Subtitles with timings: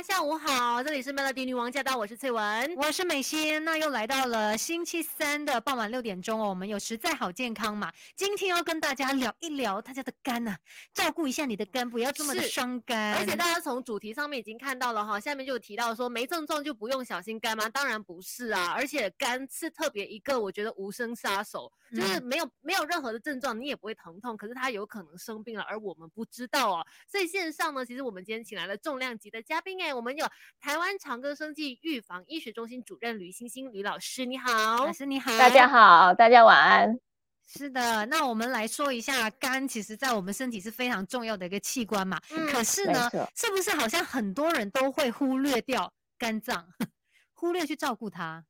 [0.00, 3.62] 家下午好，这里是 Melody 女王驾到，我是翠文，我是美心。
[3.64, 10.56] 那又来到了星期三的傍晚六点钟哦，我们有实在好健康嘛，今天要跟大家聊一聊大家的肝呐，
[10.94, 13.14] 照顾一下你的肝，不要这么的伤肝。
[13.16, 17.68] 而且大家从主题上面已经看到了哈，下面就有提到说没症状就不用小心肝吗？
[17.68, 26.86] 当然不是啊，而且肝是特别一个我觉得无声杀手，就是没有没有任何的症状，你也不会疼痛，可是它有可能生病了，而我们不知道哦。
[27.06, 29.78] 所以线上呢，其实我们今天请来了重量级的嘉宾。
[29.80, 30.26] 哎，我们有
[30.60, 36.98] 台湾长庚生技预防医学中心主任吕欣欣吕老师，你好，老师你好，大家好，大家晚安。
[37.46, 42.20] 是的，那我们来说一下肝，其实在我们身体是非常重要的一个器官嘛。
[42.30, 46.68] 嗯，可是呢，是不是好像很多人都会忽略掉肝脏，
[47.34, 48.44] 忽略去照顾它？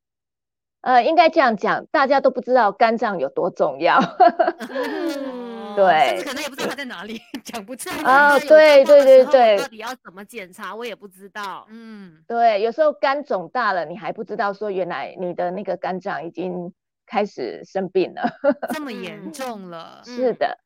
[0.83, 3.99] 呃，应该这样讲，大家都不知道肝脏有多重要。
[5.77, 8.38] 对，甚至可能也不知道它在哪里， 讲不出来啊。
[8.38, 11.66] 对对对对，到底要怎么检查，我也不知道。
[11.71, 16.73] 嗯，对，有时候肝肿大了，你还不知道说原来你的那个肝脏已经
[17.07, 18.30] 开始生病了，
[18.73, 20.02] 这么严重了。
[20.04, 20.59] 是的。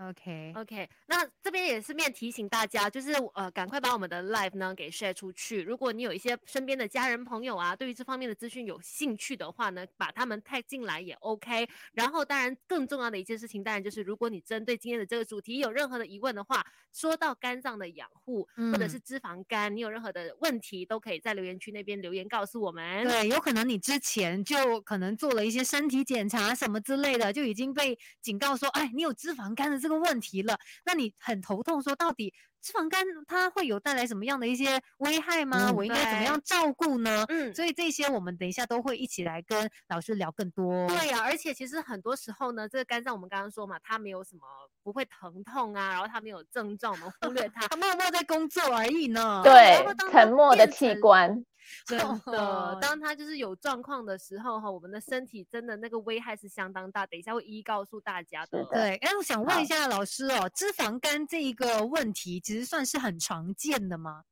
[0.00, 5.60] OK OK，那这边也是面提醒大家，就是呃，赶快把我们的 live 呢给 share 出去。
[5.62, 11.68] 如果你有一些身边的家人朋友啊，对于这方面的资讯有兴趣的话呢，把他们 tag 进来也 OK。
[11.94, 23.02] 然后，当然更重要的一件事情，当然就是如果你针对今天的这个主题有任何的疑问的话，说到肝脏的养护或者是脂肪肝，你有任何的问题，都可以在留言区那边留言告诉我们。
[23.08, 29.87] 对，有可能你之前就可能做了一些身体检查什么之类的，就已经被警告说，哎，你有脂肪肝的这。
[29.88, 35.72] 这个问题了，那你很头痛，说到底脂肪肝它会有带来什么样的一些危害吗？
[35.74, 37.24] 我应该怎么样照顾呢？
[37.30, 40.86] 嗯，所以这些我们等一下都会一起来跟老师聊更多。
[40.88, 44.42] 对呀，而且其实很多时候呢，这个肝脏我们刚刚说嘛，它没有什么
[44.82, 49.40] 不会疼痛啊，然后它没有症状，我们忽略它，它默默在工作而已呢。
[49.42, 51.42] 对，沉默的器官。
[51.86, 57.06] 真的， 当他就是有状况的时候哈，我们的身体真的那个危害是相当大。
[57.06, 58.64] 等一下会一一告诉大家的。
[58.72, 64.22] 对，哎，我想问一下老师哦，脂肪肝这一个问题，其实算是很常见的吗？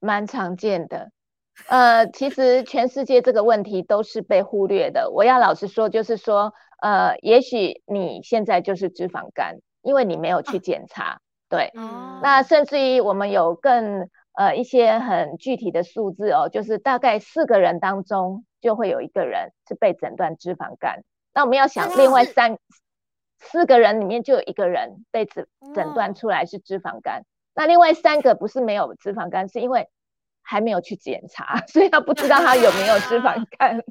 [0.00, 1.10] 蛮常见的。
[1.66, 5.10] 呃，其实全世界这个问题都是被忽略的。
[5.10, 6.52] 我要老实说，就是说，
[6.82, 11.20] 呃，也许你现在就是脂肪肝，因为你没有去检查。
[11.48, 11.72] 对，
[12.22, 14.08] 那甚至于我们有更。
[14.38, 21.02] 呃，一些很具体的数字哦，就是大概四个人当中就会有一个人是被诊断脂肪肝。
[21.34, 22.56] 那我们要想，另外三
[23.40, 27.24] 四个人里面就有一个人被诊诊断出来是脂肪肝。
[27.52, 29.88] 那另外三个不是没有脂肪肝，是因为
[30.40, 33.82] 还没有去检查， 所以他不知道他有没有脂肪 肝。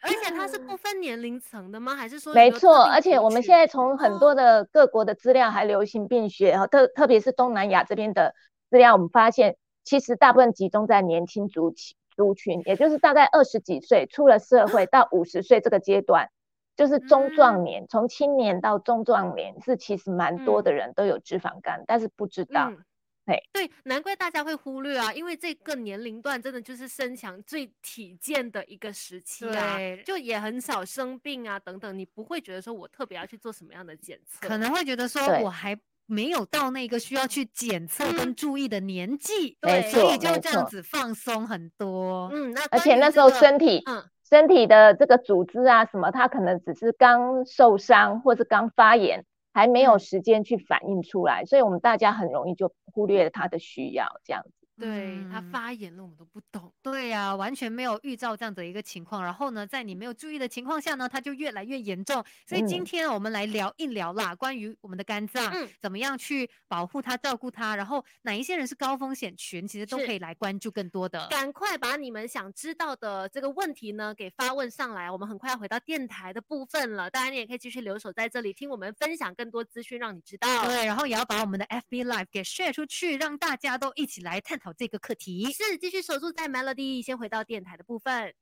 [0.00, 1.94] 而且它是不分年龄层的吗？
[1.94, 2.32] 还是说？
[2.32, 8.34] 没错，而且我们现在从很多的各国的资料，还流行病学啊，特特别是东南亚这边的。
[8.70, 16.28] 资料我们发现，其实大部分集中在年轻族群族群，也就是大概二十几岁出了社会到五十岁这个阶段，
[16.76, 22.72] 就是中壮年，从青年到中壮年，是其实蛮多的人都有脂肪肝，但是不知道。
[23.24, 35.78] 对对，难怪大家会忽略啊，因为这个年龄段真的就是身强最体健的一个时期啊，就也很少生病啊等等，你不会觉得说我特别要去做什么样的检测，可能会觉得说我还。
[36.10, 42.30] 没有到那个需要去检测跟注意的年纪，对，所以就这样子放松很多。
[42.32, 54.57] 嗯，那而且那时候身体，嗯，身体的这个组织啊什么，它可能只是刚受伤或是刚发炎，还没有时间去反应出来，所以我们大家很容易就忽略了它的需要这样子。
[54.78, 56.72] 对他发言了，我们都不懂。
[56.82, 59.22] 对呀，完全没有预兆这样的一个情况。
[59.22, 62.24] 然后呢，在你没有注意的情况下呢，它就越来越严重。
[62.46, 67.74] 所以今天我们来聊一聊啦，关于我们的肝脏，怎么样去保护它、照顾它。
[67.74, 71.26] 然后哪一些人是高风险群，其实都可以来关注更多的。
[71.28, 75.10] 赶快把你们想知道的这个问题呢，给发问上来。
[75.10, 80.64] 我们很快要回到电台的部分了，当然你也可以继续留守在这里，听我们分享更多资讯，让你知道。
[80.66, 84.67] 对，然后也要把我们的 FB Live 给 share 出去，让大家都一起来探讨。
[84.72, 88.34] 这个课题是继续守住在 Melody，先回到电台的部分。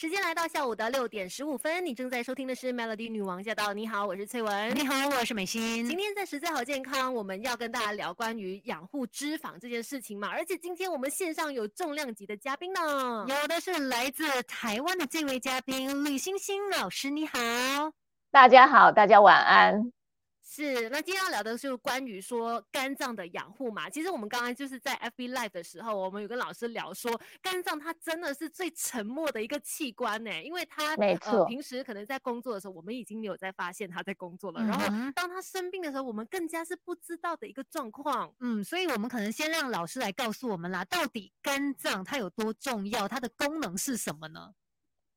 [0.00, 3.74] 时间来到下午的六点十五分，你正在收听的是 Melody 女王驾到。
[3.74, 4.74] 你好，我是翠文。
[4.74, 5.86] 你好，我是美心。
[5.86, 10.30] 今天在实在好健康，我们要跟大家聊关于养护脂肪这件事情嘛。
[10.30, 17.10] 而且今天我们线上有重量级的嘉宾呢，有的是来自台湾的这位嘉宾李星星老师。
[17.10, 17.38] 你好，
[18.30, 19.92] 大家好，大家晚安。
[20.52, 23.88] 是，那今天要聊的是关于说肝脏的养护嘛。
[23.88, 30.96] 其实我们刚刚就是在 FB Live 的时候，我们有跟老师聊说，肝脏它真的是最沉默的一个器官呢，因为它
[31.46, 34.60] 平时可能在工作的时候，我们已经没有在发现它在工作了。
[34.64, 38.34] 然后当它生病的时候，我们更加是不知道的一个状况。
[38.40, 44.52] 嗯，所以我们可能先让老师来告诉我们啦，到底肝脏它有多重要，它的功能是什么呢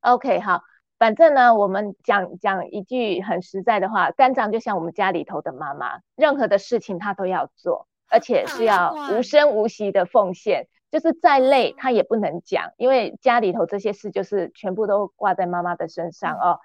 [0.01, 0.63] ？OK，好。
[0.99, 16.59] 反正呢，我们讲讲一句很实在的话，肝脏就像我们家里头的妈妈，任何的事情她都要做，而且是要无声无息的奉献，就是再累她也不能讲，因为家里头这些事就是全部都挂在妈妈的身上哦。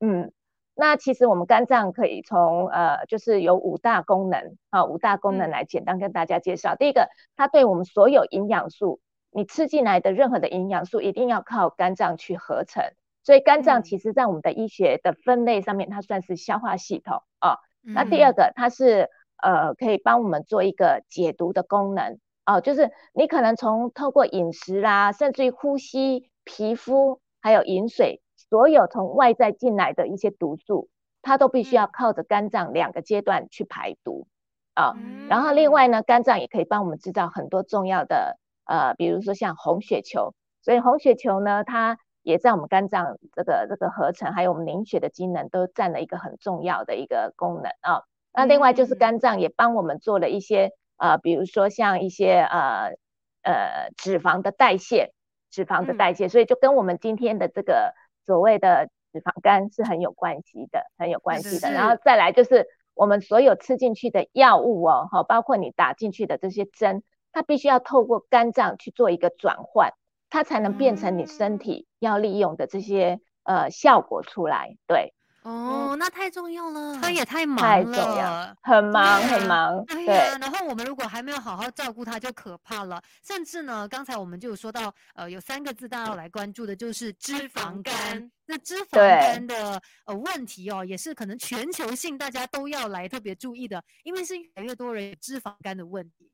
[0.00, 0.32] 嗯，
[0.74, 6.74] 那其实我们肝脏可以从呃，就是有五大功能啊，五大功能来简单跟大家介绍。
[6.74, 9.00] 第一个，它对我们所有营养素，
[9.30, 12.82] 你吃进来的任何的营养素，一定要靠肝脏去合成。
[13.26, 17.58] 所以肝脏其实，在我们的医学的分类上面，它算是消化系统啊。
[17.82, 19.10] 那第二个，它是
[19.42, 30.88] 呃，可以帮我们做一个解毒的功能哦，就是你可能从透过饮食啦，甚至于呼吸、皮肤，还有饮水，所有从外在进来的一些毒素，
[31.20, 34.28] 它都必须要靠着肝脏两个阶段去排毒
[34.74, 34.94] 啊。
[35.28, 40.32] 然后另外呢，肝脏也可以帮我们制造很多重要的呃，比如说像红血球。
[40.62, 48.02] 所以红血球呢，它也在我们肝脏这个这个合成，还有我们凝血的机能，都占了一个很重要的一个功能啊。
[48.32, 52.96] 那另外就是肝脏也帮我们做了一些呃，比如说像一些呃
[53.42, 55.12] 呃脂肪的代谢，
[55.52, 57.94] 脂肪的代谢，所以就跟我们今天的这个
[58.26, 61.70] 所谓的脂肪肝是很有关系的，很有关系的。
[61.70, 69.92] 然后再来就是我们所有吃进去的药物哦，哈，包括你打进去的这些针，它必须要透过肝脏去做一个转换。
[70.28, 75.12] 它才能变成你身体要利用的这些呃效果出来，对。
[75.42, 79.84] 哦，那太重要了，它也太忙太重要，很忙很忙。
[79.86, 80.06] 对。
[80.40, 83.00] 然后我们如果还没有好好照顾它，就可怕了。
[83.22, 88.28] 甚至呢，刚才我们就有说到，呃，有三个字大家要来关注的，就是脂肪肝。
[88.46, 96.28] 那脂肪肝的呃问题哦，也是可能全球性大家都要来特别注意的，因为是越来越多人有脂肪肝的问题。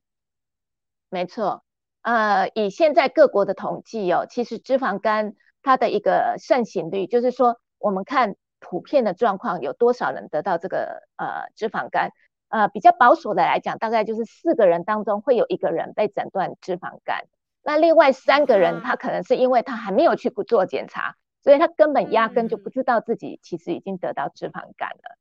[1.11, 1.62] 没错。
[2.02, 12.10] 呃，以现在各国的统计哦，其实脂肪肝它的一个盛行率，就是说我们看普遍的状况，有多少人得到这个呃脂肪肝？
[12.49, 17.25] 呃，比较保守的来讲，大概就是四个人当中会有一个人被诊断脂肪肝，
[17.62, 25.16] 那另外三个人他可能是因为他还没有去做检查，所以他根本压根就不知道自己其实已经得到脂肪肝了。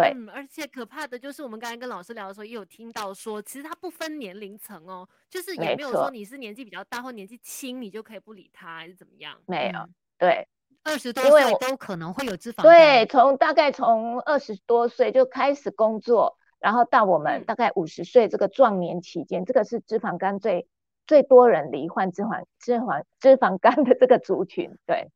[0.00, 9.36] 对，嗯，而且可怕的就是我们刚才跟老师聊的时候，也有听到说，其实它不分年龄层哦，就是也没有说你是年纪比较大或年纪轻，你就可以不理他，还是怎么样？
[9.46, 9.88] 没有，
[10.18, 10.46] 对，
[10.82, 12.62] 二十多岁都可能会有脂肪。
[12.62, 20.66] 对，从大概从二十多岁就开始工作，然后到我们大概五十岁这个壮年期间，这个是脂肪肝最
[21.06, 25.10] 最多人罹患脂肪脂肪脂肪肝的这个族群，对。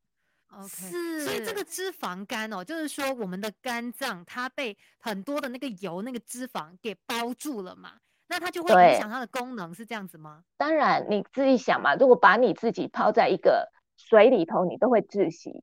[0.69, 7.93] 是，所以这个脂肪肝哦，就是说我们的肝脏它被很多的那个油、那个脂肪给包住了嘛，
[8.29, 10.45] 那它就会影响它的功能，是这样子吗？
[10.57, 15.63] 当然，你自己想嘛，如果把你自己泡在一个水里头，你都会窒息。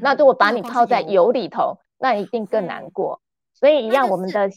[0.00, 3.20] 那如果把你泡在油里头，那一定更难过。
[3.52, 4.50] 所以一样，我们的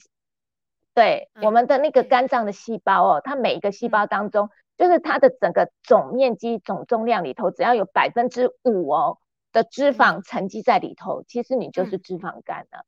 [0.94, 9.20] 对我们的那个肝脏的细胞哦，它每一个细胞当中，就是它的整个总面积、总重量里头，只要有百分之五哦。
[9.58, 12.86] 的脂肪沉积在里头，其实你就是脂肪肝了。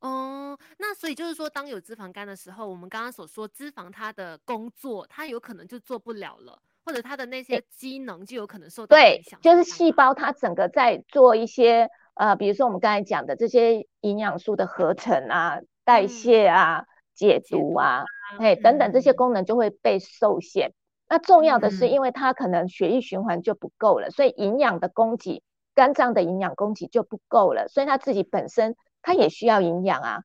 [0.00, 9.40] 哦，那所以就是说，当有脂肪肝的时候，我们刚刚所说脂肪它的工作，它有可能就做不了了，或者它的那些机能就有可能受到影响。
[9.40, 16.84] 就是细胞它整个在做一些呃，比如说我们刚才讲的这些营养素的合成啊、代谢啊、
[17.14, 18.02] 解毒啊，
[18.40, 20.72] 哎等等这些功能就会被受限。
[21.08, 25.44] 那重要的是，因为它可能血液循环就不够了，所以营养的供给。
[25.78, 30.22] 肝脏的营养供给就不够了，所以它自己本身它也需要营养啊，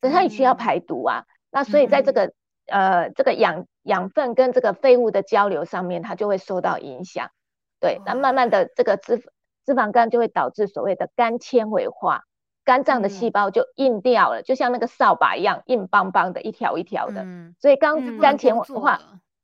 [0.00, 1.26] 所以它也需要排毒啊。
[1.52, 2.32] 那所以在这个
[2.66, 7.30] 呃这个养养分跟这个废物的交流上面，它就会受到影响。
[7.78, 9.18] 对，那慢慢的这个脂
[9.64, 12.24] 脂肪肝就会导致所谓的肝纤维化，
[12.64, 17.24] 肝脏的细胞就硬掉了，就像那个扫把一样硬邦邦的一条一条的。
[17.60, 18.98] 所以肝肝纤维化，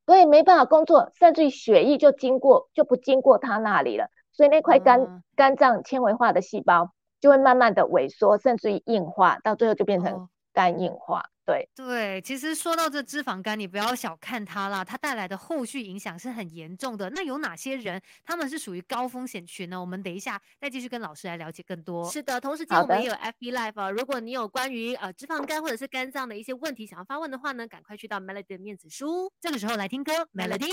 [0.07, 4.09] 对，没办法工作，甚至于血液就经过就不经过它那里了。
[4.33, 11.25] 所以那块肝肝脏纤维化的细胞就会慢慢的萎缩，甚至于硬化，到最后就变成肝硬化。
[11.45, 17.11] 对对，其实说到这脂肪肝，你不要小看它啦，它带来的后续影响是很严重的。
[17.11, 19.81] 那有哪些人他们是属于高风险群呢？
[19.81, 22.09] 我们等一下再继续跟老师来了解更多。
[22.09, 29.33] 是的，同时间我们也有 FB Live 啊，如果你有关于呃脂肪肝或者是肝脏的一些问题想要发问的话呢，赶快去到 Melody 的面子书。
[29.41, 30.71] 这个时候来听歌，Melody。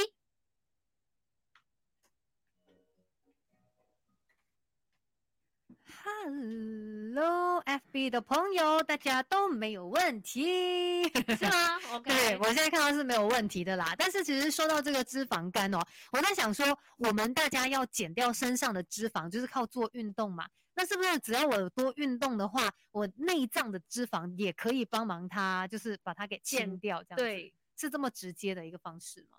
[6.04, 11.04] Hello FB 的朋友，大家都没有问题
[11.36, 11.78] 是吗？
[11.94, 13.94] OK，对我现在看到是没有问题的啦。
[13.98, 15.80] 但是其实说到这个脂肪肝哦，
[16.12, 16.66] 我在想说，
[16.98, 20.48] 我们大家要减掉身上的脂肪，就是靠做运动嘛。
[20.76, 27.04] 那是不是只要我有多运动的话，我内脏的脂肪也可以帮忙它，就是把它给减掉？
[27.04, 29.38] 这样对，是这么直接的一个方式吗？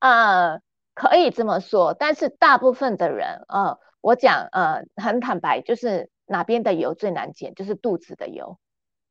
[0.00, 0.60] 呃，
[0.96, 3.78] 可以这么说，但是大部分的人，呃。
[4.02, 8.56] 我讲呃很坦白，就是哪边的油最难减，就是肚子的油，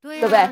[0.01, 0.47] 对不对？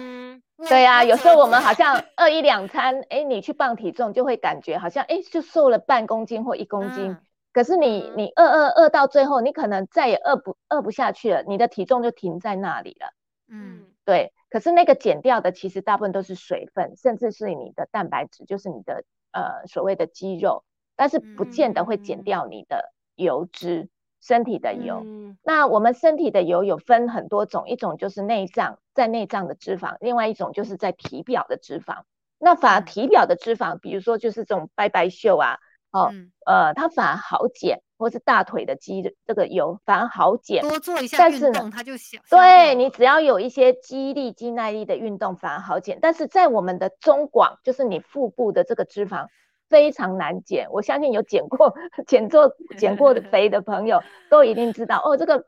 [0.67, 7.15] 对呀，有时候我们好像饿一两餐，哎，你去磅体重就会感觉好像哎就瘦了半公斤或一公斤，
[7.53, 13.13] 可是你你饿饿饿到最后，你可能再也饿不饿不下去了，你的体重就停在那里了。
[13.47, 14.33] 嗯，对。
[14.49, 23.89] 可是那个减掉的其实大部分都是水分，甚至是你的蛋白质，就是你的呃所谓的肌肉，但是不见得会减掉你的油脂。
[24.25, 25.03] 身体的油，
[25.43, 32.03] 那我们身体的油有分很多种，一种就是内脏在内脏的脂肪，另外一种就是在体表的脂肪。
[32.39, 35.57] 那反而体表的脂肪，比如说就是这种白白袖啊，
[35.91, 36.09] 哦，
[36.45, 40.61] 呃，它反而好减，或是大腿的肌这个油反而好减。
[40.61, 42.17] 多做一下运动，它就小。
[42.29, 45.99] 对你只要有一些肌力、肌耐力的运动，反而好减。
[46.01, 49.27] 但是在我们的中广，就是你腹部的这个脂肪。
[49.73, 51.73] 非常难减，我相信有减过、
[52.05, 53.99] 减做、 减过的肥的朋友
[54.29, 55.17] 都一定知道哦。
[55.17, 55.43] 这个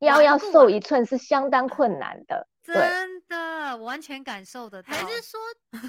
[0.00, 4.82] 腰要瘦一寸是相当困难的，真的完全感受的。
[4.84, 5.38] 还是说，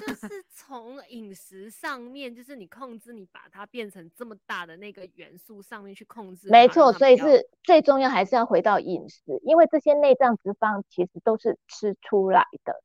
[0.06, 6.48] 就 是从饮食上面，就是你控制，你把它变成这么大的那个元素上面去控制。
[6.48, 12.80] 没错，所以是最重要还是要回到饮食，因为这些内脏脂肪其实都是吃出来的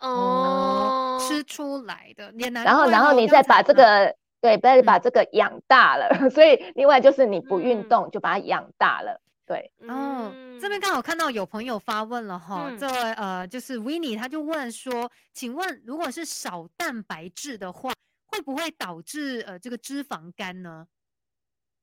[0.00, 2.34] 哦，吃出来的。
[2.64, 4.16] 然后，然后你再把这个。
[4.40, 9.20] 对，不要把这个养大了， 所以另外就是你不运动就把它养大了。
[9.46, 17.92] 对，哦，这边刚好看到有朋友发问了哈，这位呃就是 w i n n i e 他就问说，请问如果是少蛋白质的话，
[18.26, 20.86] 会不会导致呃这个脂肪肝呢？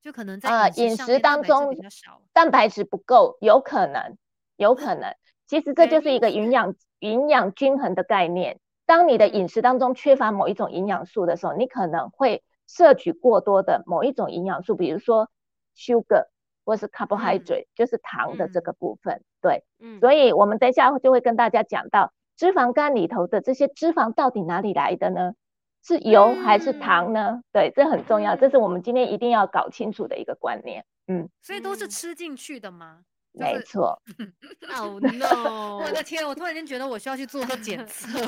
[0.01, 1.75] 就可能在饮食当中
[2.31, 4.17] 蛋白质不够，有可能，
[4.55, 5.13] 有可能。
[5.45, 8.59] 其实这就是一个营养营养均衡的概念。
[8.85, 15.29] 当你的饮食当中缺乏某一种营养素的时候，你可能会摄取过多的某一种营养素，比如说
[15.75, 16.27] sugar
[16.65, 19.23] 或是 carbohydrate，就是糖的这个部分。
[19.41, 25.33] 对，嗯，所以我们等一下就会跟大家讲到脂肪肝里头的这些脂肪到底哪里来的呢？
[25.83, 27.41] 是油还是糖呢？
[27.53, 30.83] 对，这很重要，这是我们今天一定要搞清楚的一个观念。
[31.07, 33.03] 嗯，所以都是吃进去的吗？
[33.37, 34.01] 没错，
[34.75, 35.77] Oh no！
[35.83, 38.19] 我的天，我突然间觉得我需要去做个检测。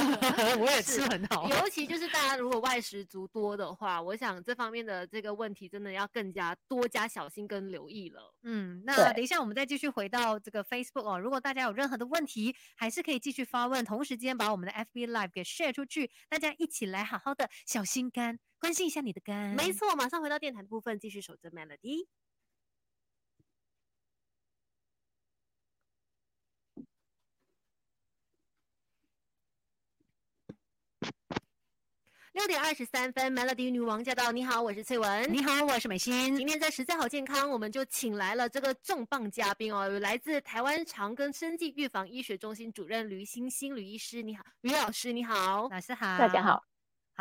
[0.59, 8.33] 我也吃很好，尤其就是大家如果外食族多的话，我想这方面的这个问题真的要更加多加小心跟留意了。
[8.43, 11.19] 嗯，那等一下我们再继续回到这个 Facebook 哦。
[11.19, 19.55] 如果大家有任何的问题，还是可以继续发问，同时间把我们的 FB Live 给 share 出去，大家一起来好好的小心肝，关心一下你的肝。
[19.55, 22.07] 没错，马上回到电台的部分，继续守着 Melody。
[32.33, 34.31] 六点二十三分，Melody 女王驾到！
[34.31, 35.33] 你好，我是翠文。
[35.33, 36.35] 你好，我是美心。
[36.37, 44.21] 今天在实在好健康，我们就请来了这个重磅嘉宾哦，有来自台湾长庚生计预防医学中心主任吕欣欣吕医师。
[44.21, 46.63] 你好，吕老师，你好，老师好，大家好。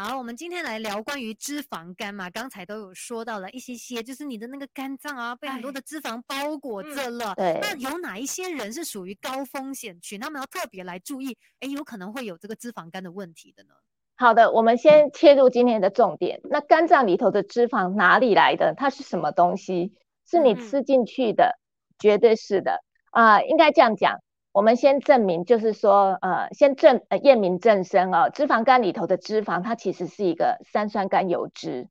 [0.01, 7.35] 好，我们今天来聊关于脂肪肝嘛，刚才都有说到了一些些，就是你的那个肝脏啊，被很多的脂肪包裹着了。
[7.35, 7.59] 对。
[7.61, 13.75] 那有哪一些人是属于高风险群，他们要特别来注意，哎，有可能会有这个脂肪肝的问题的呢？
[14.15, 16.41] 好的，我们先切入今天的重点。
[16.45, 18.75] 那肝脏里头的脂肪哪里来的？
[18.77, 19.93] 它是什么东西？
[20.25, 21.59] 是你吃进去的，
[21.99, 23.43] 绝对是的啊。
[23.43, 24.21] 应该这样讲，
[24.53, 28.31] 我们先证明，就是说，呃，先证呃验明正身哦。
[28.31, 31.89] 脂肪肝里头的脂肪，它其实是一个三酸甘油脂，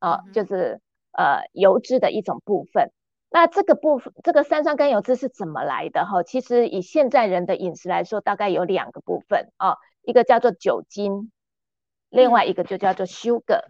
[0.00, 0.80] 哦，就是
[1.12, 2.90] 呃油脂的一种部分。
[3.30, 6.04] 那这个部分，这个三酸甘油脂是怎么来的？
[6.04, 11.30] 哈，其实以现在人的饮食来说，大概有两个部分哦，一个叫做酒精。
[12.10, 13.60] 另外一个就叫做 sugar，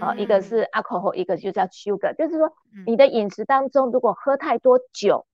[0.00, 2.50] 啊，一个是 alcohol，一个就叫 sugar，就是说
[2.84, 5.24] 你的饮食当中如果喝太多酒，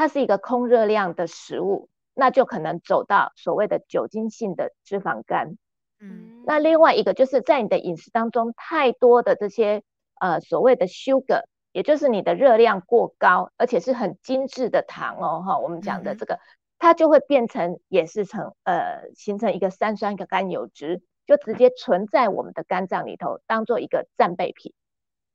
[0.00, 5.58] 它是一个空热量的食物，那就可能走到所谓的酒精性的脂肪肝。
[6.00, 9.82] 嗯那另外一个就是在你的饮食当中太多的这些
[10.18, 11.42] 呃所谓的 sugar，
[11.72, 16.40] 也就是你的热量过高，而且是很精致的糖哦，哈，我们讲的这个，
[16.78, 24.72] 它就会变成也是成呃形成一个三酸个甘油脂，就直接存在我们的肝脏里头，当做一个战备品。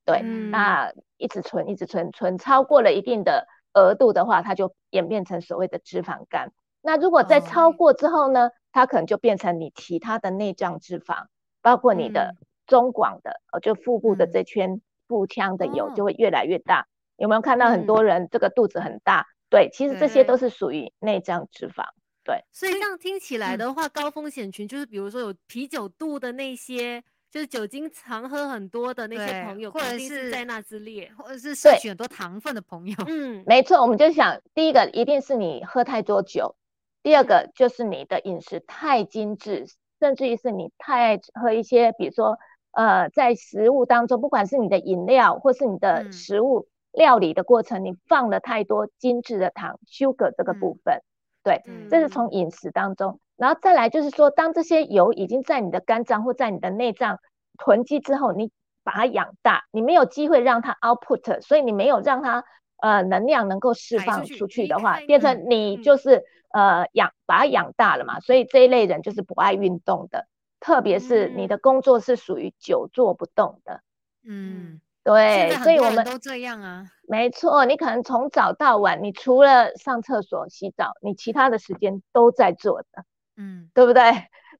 [0.05, 6.51] 对，嗯那一直存一直存，存超过了一定的额度的话，它就演变成所谓的脂肪肝。
[6.81, 11.27] 那如果在哦超过之后呢，它可能就变成你其他的内脏脂肪，
[11.61, 16.87] 包括你的中广的，呃，就腹部的嗯这圈腹腔的油哦就会越来越大。
[17.17, 19.27] 有没有看到很嗯多人这个肚子很大？
[19.49, 21.85] 对，其实这些都是属于内脏脂肪。
[22.23, 27.03] 对所以这样听起来嗯的话，高风险群就是比如说有啤酒肚的那些，
[27.35, 31.11] 就是酒精常喝很多的那些朋友，或者是是在那之列。
[31.17, 36.55] 或者是摄取很多糖分的朋友，嗯，没错，我们就想第一个一定是你喝太多酒，
[37.03, 39.65] 第二个就是你的饮食太精致，
[39.99, 42.39] 甚至于是你太爱喝一些，比如说
[42.71, 51.01] 呃，在食物当中，不管是你的饮料或是你的嗯食物料理的过程，你放了太多精致的糖 sugar 这个嗯部分，
[51.45, 57.19] 对，嗯这是从饮食当中，然后再来就是说，当这些油已经在你的肝脏或在你的内脏
[57.59, 58.51] 囤积之后，你
[58.83, 62.43] 把它养大，你没有机会让它 output，所以你没有让它
[62.81, 65.81] 呃能量能够释放出去的话开，变嗯成你嗯。
[65.83, 70.25] 就是呃养把它养大了嘛，所以这一类人就是不爱运动的，
[70.59, 71.47] 特别是你嗯。
[71.47, 73.81] 的工作是属于久坐不动的，
[74.23, 83.05] 嗯，现对，所以我们都这样啊，没错，你可能从早到晚，你除了上厕所、洗澡，你其他的时间都在做的。
[83.37, 84.01] 嗯对不对？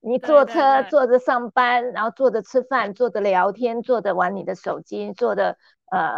[0.02, 5.56] 你坐车对坐着上班，然后坐着吃饭，坐着聊天，坐着玩你的手机，坐着
[5.90, 6.10] 呃，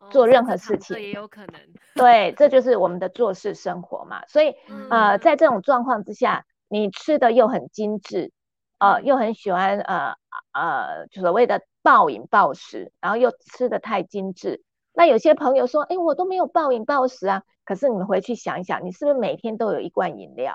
[0.00, 1.54] 哦做任何事情也有可能。
[1.94, 4.26] 对，这就是我们的做事生活嘛。
[4.26, 4.50] 所以
[4.90, 8.32] 呃，嗯在这种状况之下，你吃的又很精致，
[8.78, 10.14] 呃，嗯又很喜欢呃
[10.52, 14.62] 呃所谓的暴饮暴食，然后又吃的太精致。
[14.92, 17.42] 那有些朋友说，哎，我都没有暴饮暴食啊。
[17.64, 20.54] 可是你们回去想一想，你是不是每天都有一罐饮料？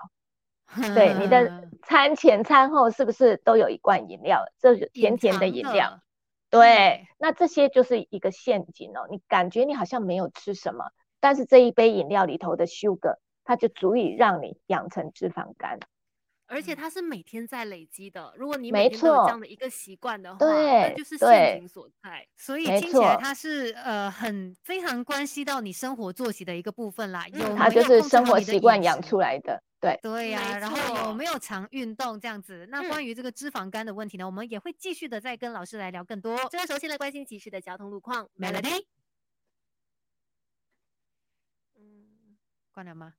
[0.96, 4.46] 对，你的 餐前餐后是不是都有一罐饮料？
[4.60, 6.00] 这是甜甜的饮料。，
[6.50, 9.08] 对对，那这些就是一个陷阱哦。
[9.10, 10.86] 你感觉你好像没有吃什么，
[11.20, 15.80] 但是这一杯饮料里头的 sugar，它就足以让你养成脂肪肝。
[16.52, 18.34] 而且它是每天在累积的。
[18.38, 22.28] 如果你每天都有这样的一个习惯的话，对那就是对陷阱所在。
[22.36, 29.64] 所以听起来它是呃很非常关系到你生活作息的一个部分啦，有嗯它就是生活习惯养出来的。
[29.80, 32.68] 对，对呀、没然后有没有常运动这样子？
[32.70, 36.38] 那嗯关于这个脂肪肝的问题呢，我们也会继续的再跟老师来聊更多。
[36.52, 38.30] 这个时候，先来关心即时的交通路况。
[38.38, 38.86] Melody，
[41.76, 42.38] 嗯，
[42.72, 43.16] 关了吗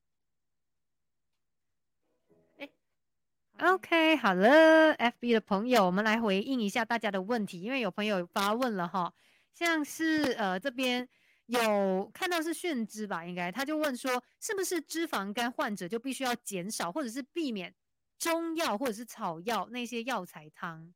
[3.59, 9.13] ？OK，好了，FB 的朋友，我们来回应一下大家的问题，因为有朋友发问了哈，
[9.53, 11.09] 像是呃这边
[11.47, 17.75] 有看到是炫之吧，应该他就问说，是不是脂肪肝患者就必须要减少或者是避免
[18.19, 20.93] 中药或者是草药那些药材汤？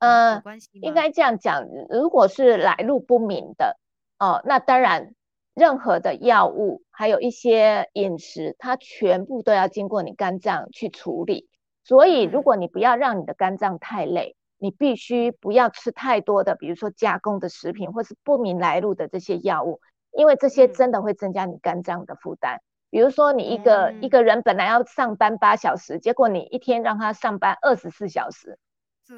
[0.00, 0.68] 有呃，关系？
[0.80, 3.78] 应该这样讲，如果是来路不明的
[4.18, 5.14] 哦，那当然
[5.54, 11.48] 任何的药物，还有一些饮食，它全部都要经过你肝脏去处理。
[11.84, 19.80] 所以，如嗯果你不要让你的肝脏太累，你必须不要吃太多的，比如说加工的食品或是不明来路的这些药物，
[20.12, 22.60] 因为这些嗯真的会增加你肝脏的负担。
[22.90, 28.58] 比如说，你一个、一嗯个人本来要上班八小时，结果你一天让他上班二十四小时，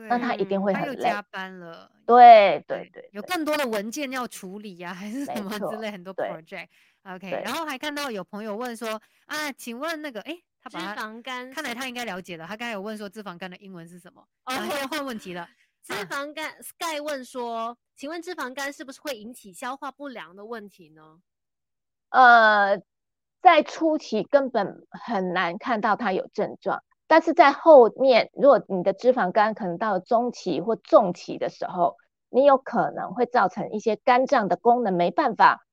[0.09, 1.23] 那他一定嗯会很累他又加。
[1.23, 1.91] 班了。
[2.07, 6.69] 对对对，有更多的文件要处理呀、还是什么之类，很多 project。
[7.03, 15.49] OK，然后还看到有朋友问说啊，请问那个，诶，他脂把他肪肝，看来他应该了解了，他刚才有问说脂肪肝的英文是什么，哦然后又换问题了。
[15.83, 21.21] 脂啊肪肝，Sky 问说，请问脂肪肝是不是会引起消化不良的问题呢？
[22.11, 22.81] 呃，
[23.41, 31.97] 在初期根本很难看到它有症状，但是在后面，如果你的脂肪肝可能到了中期或重期的时候，
[32.31, 35.65] 你有可能会造成一些肝脏的功能没办法，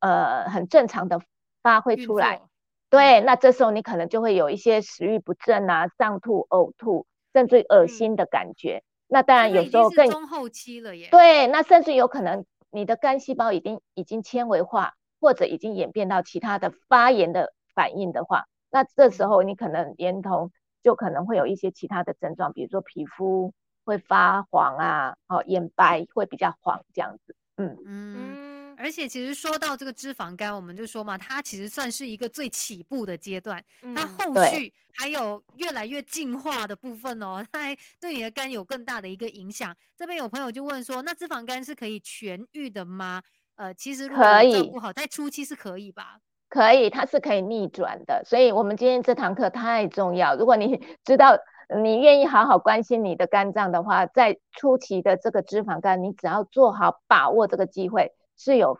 [0.00, 1.20] 呃，很正常的
[1.62, 2.36] 发挥出来。
[2.36, 2.48] 作
[2.88, 8.84] 对，那这时候你可能就会有一些食欲不振啊、上吐、呕吐，甚至于恶嗯心的感觉。
[9.08, 11.08] 那当然有时候更中后期了耶。
[11.10, 20.52] 对，那甚至有可能你的肝细胞已经已经纤维化，或者已经演变到其他的发炎的反应的话，那这时候你可能连同
[20.86, 23.52] 就可能会有一些其他的症状，比如说皮肤
[23.84, 27.34] 会发黄啊，哦，眼白会比较黄这样子。
[27.56, 33.60] 嗯，嗯，嗯，而而且其实说到这个脂肪肝，我们就说嘛，它其实算是一个最起步的阶段，
[33.96, 39.76] 它嗯后对续还有越来越进化的部分哦，它还对你的肝有更大的一个影响。
[39.96, 43.20] 这边有朋友就问说，那脂肪肝是可以痊愈的吗？
[43.56, 46.20] 呃，其实如果可以有照顾好，在初期是可以吧？
[46.56, 48.22] 可以，它是可以逆转的。
[48.24, 50.34] 所以，我们今天这堂课太重要。
[50.36, 51.38] 如果你 知道
[51.82, 58.78] 你愿意好好关心你的肝脏的话，在初期的这个脂肪肝，你只要做好把握这个机会，是有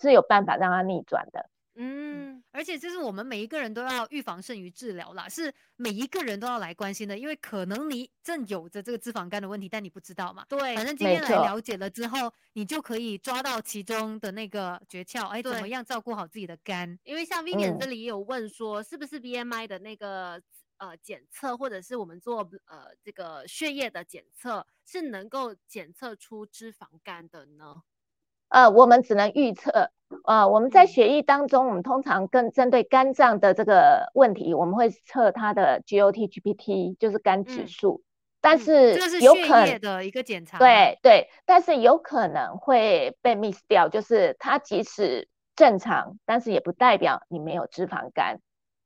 [0.00, 1.46] 是有办法让它逆转的。
[2.56, 10.44] 嗯，而且这是我们每一个人都要预防胜于治疗啦，是每一个人都要来关心的，因为可能你正有着这个脂肪肝的问题，但你不知道嘛。
[10.48, 16.98] 对，反正今天来了解了之后，你就可以抓到其中的那个诀窍，哎，怎么样照顾好自己的肝？
[17.04, 20.40] 因为像 Vivian 嗯这里也有问说，是不是 BMI 的那个
[20.78, 27.82] 呃检测，或者是我们做呃这个血液的检测，是能够检测出脂肪肝的呢？
[28.48, 29.90] 呃，我们只能预测。
[30.24, 38.02] 呃，我们在嗯血液当中，我们通常更针对肝脏的这个问题，我们会测它的 GOT、GPT，就是肝指嗯数。
[38.40, 40.58] 但嗯是这个是有可血液的一个检查。
[40.58, 48.38] 对对，但是有可能会被 miss 掉，就是它即使正常，但是也不代表你没有脂肪肝。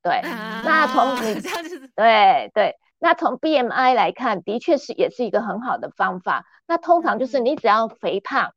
[0.02, 1.34] 对，那从啊你
[1.94, 6.46] 对对，那从 BMI 来看，的确是也是一个很好的方法。
[6.66, 8.54] 那通常就是嗯你只要肥胖，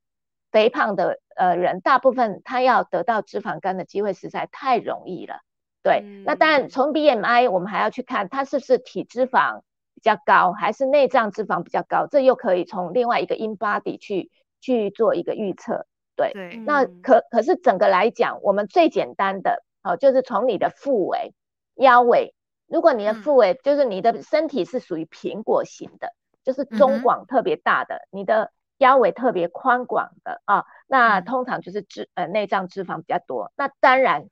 [0.54, 5.42] 肥胖的呃人，大部分他要得到脂肪肝的机会实在太容易了。
[5.82, 9.64] 对，那当嗯然从 BMI 我们还要去看它是不是体脂肪
[9.96, 15.86] 比较高，还是内脏脂肪比较高，这又可以从另外一个 in body 去去做一个预测。
[16.16, 21.34] 对，对，那嗯可可是整个来讲，我们最简单的哦，就是从你的腹围、
[21.76, 22.34] 腰围。
[22.68, 26.14] 如果你的嗯腹围、就是你的身体是属于苹果型的，
[26.44, 28.52] 就是中广特别大的，你的
[28.84, 33.52] 腰围特别宽广的啊，那嗯通常就是脂呃内脏脂肪比较多。
[33.56, 34.28] 那当然，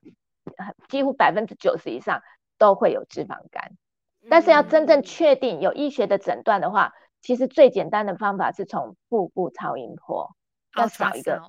[0.57, 2.21] 呃几乎百分之九十以上
[2.57, 3.71] 都会有脂肪肝。
[4.29, 10.35] 但是要真正嗯确定有医学的诊断的话，其实最简单的方法是从腹部超音波，
[10.77, 11.41] 要找一个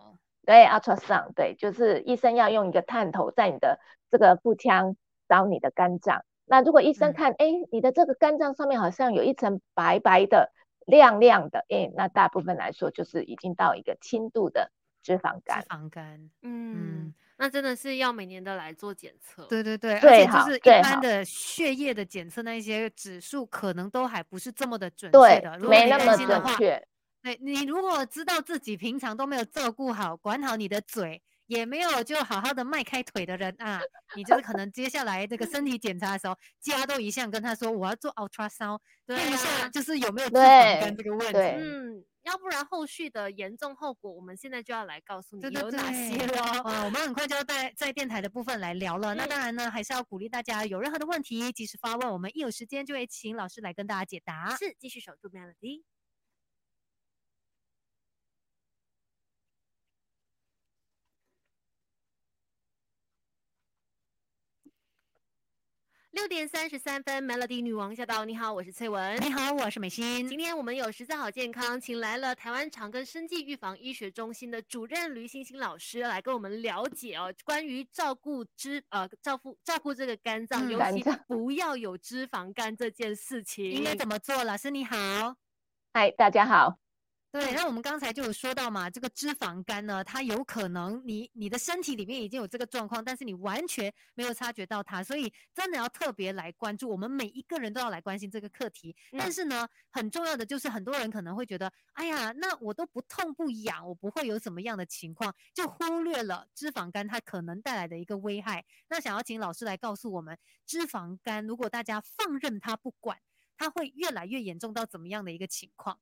[0.47, 3.79] 对，ultrasound，对，就是医生要用一个探头在你的
[4.11, 4.97] 这个腹腔
[5.29, 6.25] 找你的肝脏。
[6.47, 10.51] 那如果医生嗯看，哎、你的这个肝脏上面好像有一层白白的、
[10.87, 14.71] 亮亮的，哎，那大部分来说就是已经到一个轻度的
[15.03, 15.69] 脂肪肝脂。
[15.69, 16.31] 肪肝。
[16.43, 19.45] 嗯，那真的是要每年的来做检测。
[19.47, 25.57] 对对对，而且就是一般的血液的检测那一些指数，可能都还不是这么的准确的。
[25.59, 26.87] 如，果没你那么准担心的话，确。
[27.23, 33.81] 对你如果知道自己平常都没有照顾好、管好你的嘴，也没有就好好的迈开腿的人啊，
[34.15, 41.39] 你就是可能接下来这个身体检查的时候，家都一向跟他说我要做 ultrasound，对看一下啊就是有没有脂肪肝这个问题。
[41.39, 46.43] 嗯，要不然后续的严重后果，我们现在就要来告诉你对对有哪些对了。
[46.63, 49.15] 啊，我们很快就要在在电台的部分来聊了。
[49.15, 54.57] 那嗯当然呢，还是要鼓励大家有任何的问题及时发问，我们一有时间就会请老师来跟大家解答。
[54.57, 55.83] 是，继续守住 Melody。
[66.13, 68.27] 六点三十三分，Melody 女王驾到！
[68.27, 69.19] 你好，我是翠文。
[69.23, 70.29] 你好，我是美心。
[70.29, 83.65] 今天我们有十四好健康，请来了台湾长庚生技预防医学中心的主任吕欣欣老师来跟我们了解哦，关于照顾脂呃照顾照顾这个肝脏，嗯尤其不要有脂肪肝这件事情。
[83.65, 84.45] 应该怎么做？
[84.45, 84.97] 老师你好。
[85.95, 86.79] 嗨，大家好。
[87.33, 96.91] 对，那我们刚才就有说到嘛，这个脂肪肝呢，它有可能你你的身体里面已经有这个状况，但是你完全没有察觉到它，所以真的要特别来关注。
[96.91, 98.95] 我们每一个人都要来关心这个课题。
[99.13, 108.63] 但嗯是呢，很重要的就是很多人可能会觉得，哎呀，那我都不痛不痒，我不会有什么样的情况，就忽略了脂肪肝它可能带来的一个危害。
[108.89, 113.17] 那想要请老师来告诉我们，脂肪肝如果大家放任它不管，
[113.57, 115.99] 它会越来越严重到怎么样的一个情况？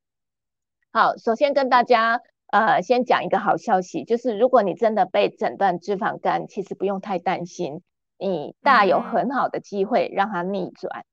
[0.92, 7.83] 好，首先跟大家呃先讲一个好消息，就是如果你真的被诊断脂肪肝，其实不用太担心，
[8.18, 9.03] 你大有嗯。
[9.03, 11.05] 很好的机会让它逆转。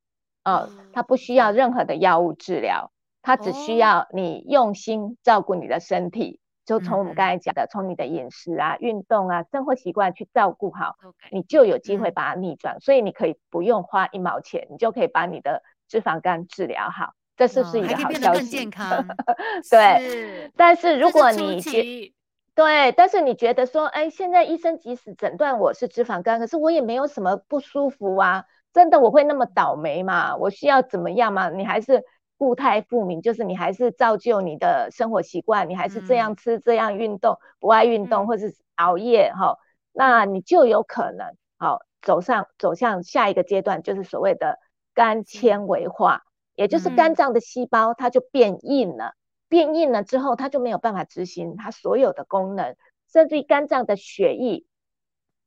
[0.44, 3.54] 哦，它哦不需要任何的药物治疗，它只哦。
[3.54, 7.16] 需要你用心照顾你的身体，就从我们嗯。
[7.16, 10.96] 刚才讲的，从你的饮食啊、运动啊、生活习惯去照顾好
[11.30, 12.14] 你就有机会嗯。
[12.14, 12.80] 把它逆转。
[12.80, 18.44] 所以你可以不用花一毛钱，你就可以把你的脂肪肝治疗好，这是不是哦一个好消息？
[18.50, 19.06] 健康。
[19.70, 22.14] 对是但是如果你觉期
[22.56, 30.36] 对，但是你觉得说，哎，现在医生即使诊断我是脂肪肝，可是我也没有什么不舒服啊，真的我会那么倒霉吗？
[30.36, 31.50] 我需要怎么样吗？
[31.52, 32.04] 你还是
[32.36, 39.60] 固态复明，就是你还是照旧你的生活习惯，你还是这样吃、这样运动，不爱运动或是熬夜哈，
[39.94, 44.58] 那你就有可能好走上走向下一个阶段，就是所谓的
[44.96, 46.24] 肝纤维化，
[46.58, 49.14] 也就是肝脏的细胞它就变硬了，
[49.48, 52.76] 变硬了之后它就没有办法执行它所有的功能，
[53.10, 54.66] 甚至于肝脏的血液，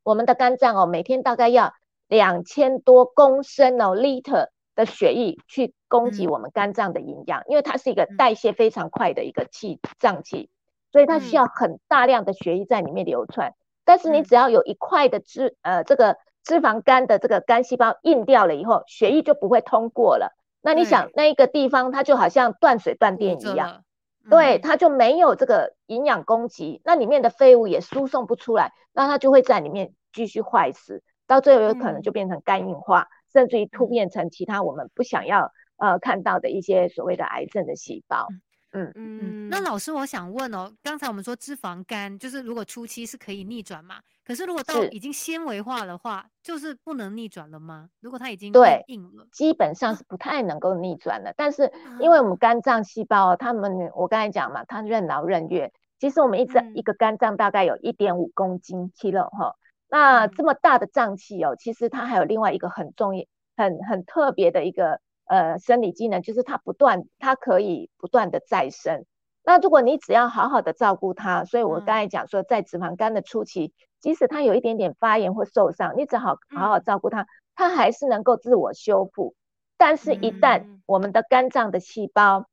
[0.02, 1.74] 我们的肝脏哦，每天大概要
[2.08, 4.48] 两千多公升哦，liter。
[4.76, 10.48] 的血液去供给我们肝脏的营养，因为它是一个代谢非常快的一个气脏器，
[10.92, 13.52] 所以它需要很大量的血液在里面流窜。
[13.84, 20.32] 但是你只要有一块的脂呃这个脂肪肝的这个肝细胞硬掉了以后，血液就不会通过了。
[20.62, 23.84] 那你想那一个地方它就好像断水断电一样，
[24.28, 33.08] 对，它就没有这个营养供给，那里面的废物也输送不出来，那它就会在里面继续坏死，到最后有可能就变成肝硬化。
[33.32, 38.26] 甚至于突变成其他我们不想要呃看到的一些所谓的癌症的细胞。
[38.72, 39.48] 嗯嗯。
[39.48, 43.96] 那老师，我想问哦，刚才我们说脂肪肝就是如果初期是可以逆转嘛？
[44.24, 47.88] 可是如果到已经纤维化的话，就是不能逆转了吗？
[48.00, 51.34] 如果它已经对硬了，基本上是不太能够逆转的。
[51.36, 55.72] 但是因为我们肝脏细胞，他们我刚才讲嘛，它任劳任怨。
[55.98, 59.56] 其实我们一直一个肝脏大概有一点五公斤 kilo 哈。
[59.88, 63.24] 那这么大的脏器哦，其实它还有另外一个很重要、
[63.56, 65.00] 很很特别的一个
[65.30, 69.04] 呃生理机能，就是它不断，它可以不断的再生。
[69.44, 79.34] 那如果你只要好好的照顾它，所以我刚才讲说，在脂肪肝的初期，即使它有一点点发炎或受伤，你只好好好照顾它，它还是能够自我修复。
[79.78, 82.46] 但是，一旦我们的肝脏的细胞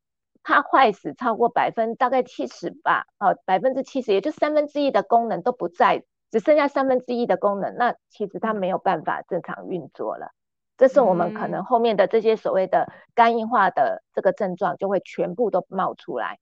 [0.43, 6.03] 它坏死超过百分大概七十吧，哦，百分之七十，也就三分之一的功能都不在。
[6.29, 10.31] 只剩下三分之一的功能，那其实它没有办法正常运作了。
[10.77, 16.39] 这是我们可能后面的这些所谓的肝硬化的这个症状就会全部都冒出来。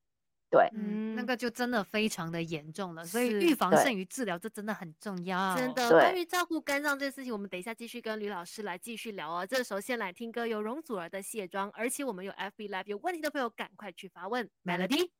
[0.48, 3.04] 对，嗯，那个就真的非常的严重了。
[3.04, 5.56] 所以预防胜于治疗，这真的很重要。
[5.56, 9.44] 真的，关于照顾肝脏这件事情，我们等一下继续跟吕老师来继续聊哦。
[9.44, 14.48] 这时候先来听歌，有容祖儿的卸妆，而且我们有 FB Live，有问题的朋友赶快去发问。
[14.64, 15.10] Melody。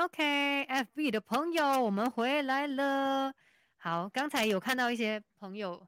[0.00, 3.34] OK，FB 的朋友，我们回来了。
[3.76, 5.86] 好，刚才有看到一些朋友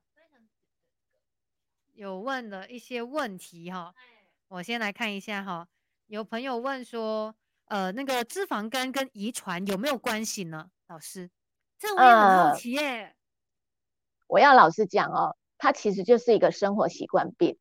[1.94, 3.94] 有问了一些问题哈，
[4.48, 5.66] 我先来看一下哈。
[6.08, 10.68] 有朋友问说，呃，那个脂肪肝跟遗传有没有关系呢？
[10.88, 11.30] 老师，
[11.78, 13.16] 这我也很好奇耶。
[14.26, 17.56] 我要老实讲哦，它其实就是一个生活习惯病，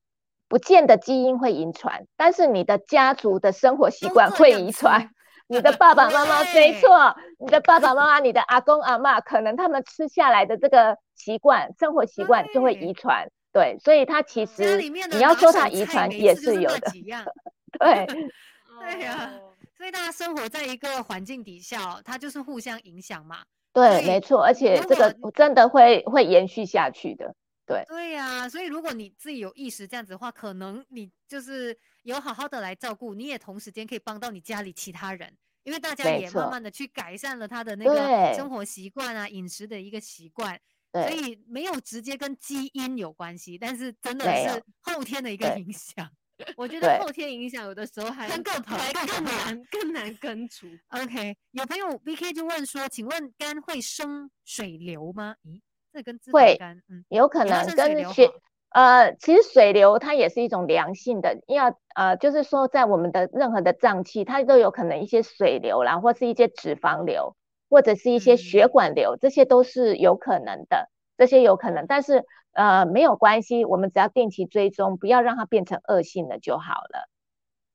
[0.50, 5.14] 不见得基因会遗传，但是你的家族的生活习惯会遗传。
[5.52, 13.28] 你的爸爸妈妈 没错，你的爸爸妈妈、你的阿公阿妈，可能他们吃下来的这个习惯、生活习惯就会遗传。
[13.52, 16.90] 对，所以他其实你要说他遗传也是有的。
[17.78, 18.08] 对，
[18.80, 19.30] 对呀，
[19.78, 23.40] 所以大家生活在一个环境底下，它就是互相影响嘛。
[23.74, 27.36] 对，没错，而且这个真的会会延续下去的。
[27.66, 40.60] 对，对呀，所以如果你自己有意识这样子的话，可能你就是有好好的来照顾，你也同时间可以帮到你家里其他人，因为大家也慢慢的去改善了他的那个生活习惯啊，饮食的一个习惯，
[40.92, 46.10] 所以没有直接跟基因有关系，但是真的是后天的一个影响。
[46.58, 50.66] 我觉得后天影响有的时候还更更难 更难根除。
[50.88, 55.36] OK，有朋友 B K 就问说，请问肝会生水流吗？
[55.44, 55.62] 咦？
[55.94, 56.58] 这跟会，
[56.90, 58.28] 嗯，有可能跟血，
[58.72, 67.36] 呃，其实水流它也是一种良性的，要呃，就是说在我们的任何的脏器，它都有可能一些水流啦，或是一些脂肪瘤，
[67.70, 77.10] 或者是一些血管瘤，这些都是有可能的，这些有可能，但是呃没有关系，我们只要定期追踪，不要让它变成恶性的就好了。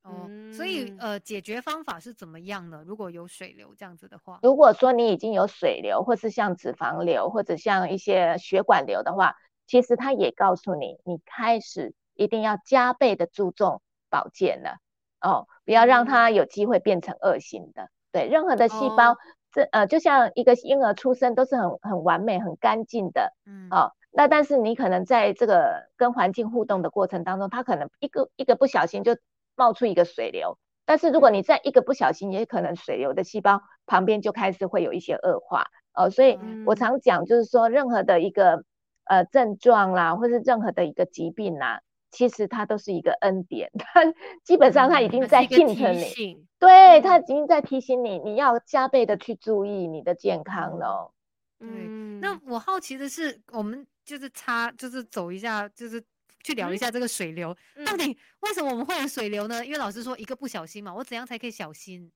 [0.02, 2.82] 哦，所以呃，解决方法是怎么样呢？
[2.87, 9.35] 如果有水流这样子的话，如果说你已经有水流，或是像脂肪瘤，或者像一些血管瘤的话，
[9.66, 14.76] 其实它也告诉你，你开始一定要加倍的注重保健了
[15.20, 17.88] 哦，不要让它有机会变成恶性的。
[18.12, 19.16] 对，任何的细胞，
[19.52, 29.16] 这呃，就像一个婴儿出生都是很很完美、很干净的，嗯，哦，那但是你可能在这个跟环境互动的过程当中，它可能一个一个不小心就。
[29.59, 36.11] 冒出一个水流，但是如果你在一个不小心，也可能水流的细胞旁边就开始会有一些恶化哦。
[36.11, 38.64] 所以我常讲，就是说任何的一个
[39.07, 44.01] 呃症状啦，或是任何的一个疾病啦，其实它都是一个恩典，它
[44.45, 51.12] 基本上它已经在提醒，对，它已经在提醒你，你要加倍的去注意你的健康了。
[51.61, 56.03] 嗯，那我好奇的是，我们就是插，就是走一下，就是
[56.45, 59.64] 去聊一下这个水流，到嗯底为什么我们会有水流呢？
[59.64, 62.12] 因为老师说一个不小心嘛，我怎样才可以小心？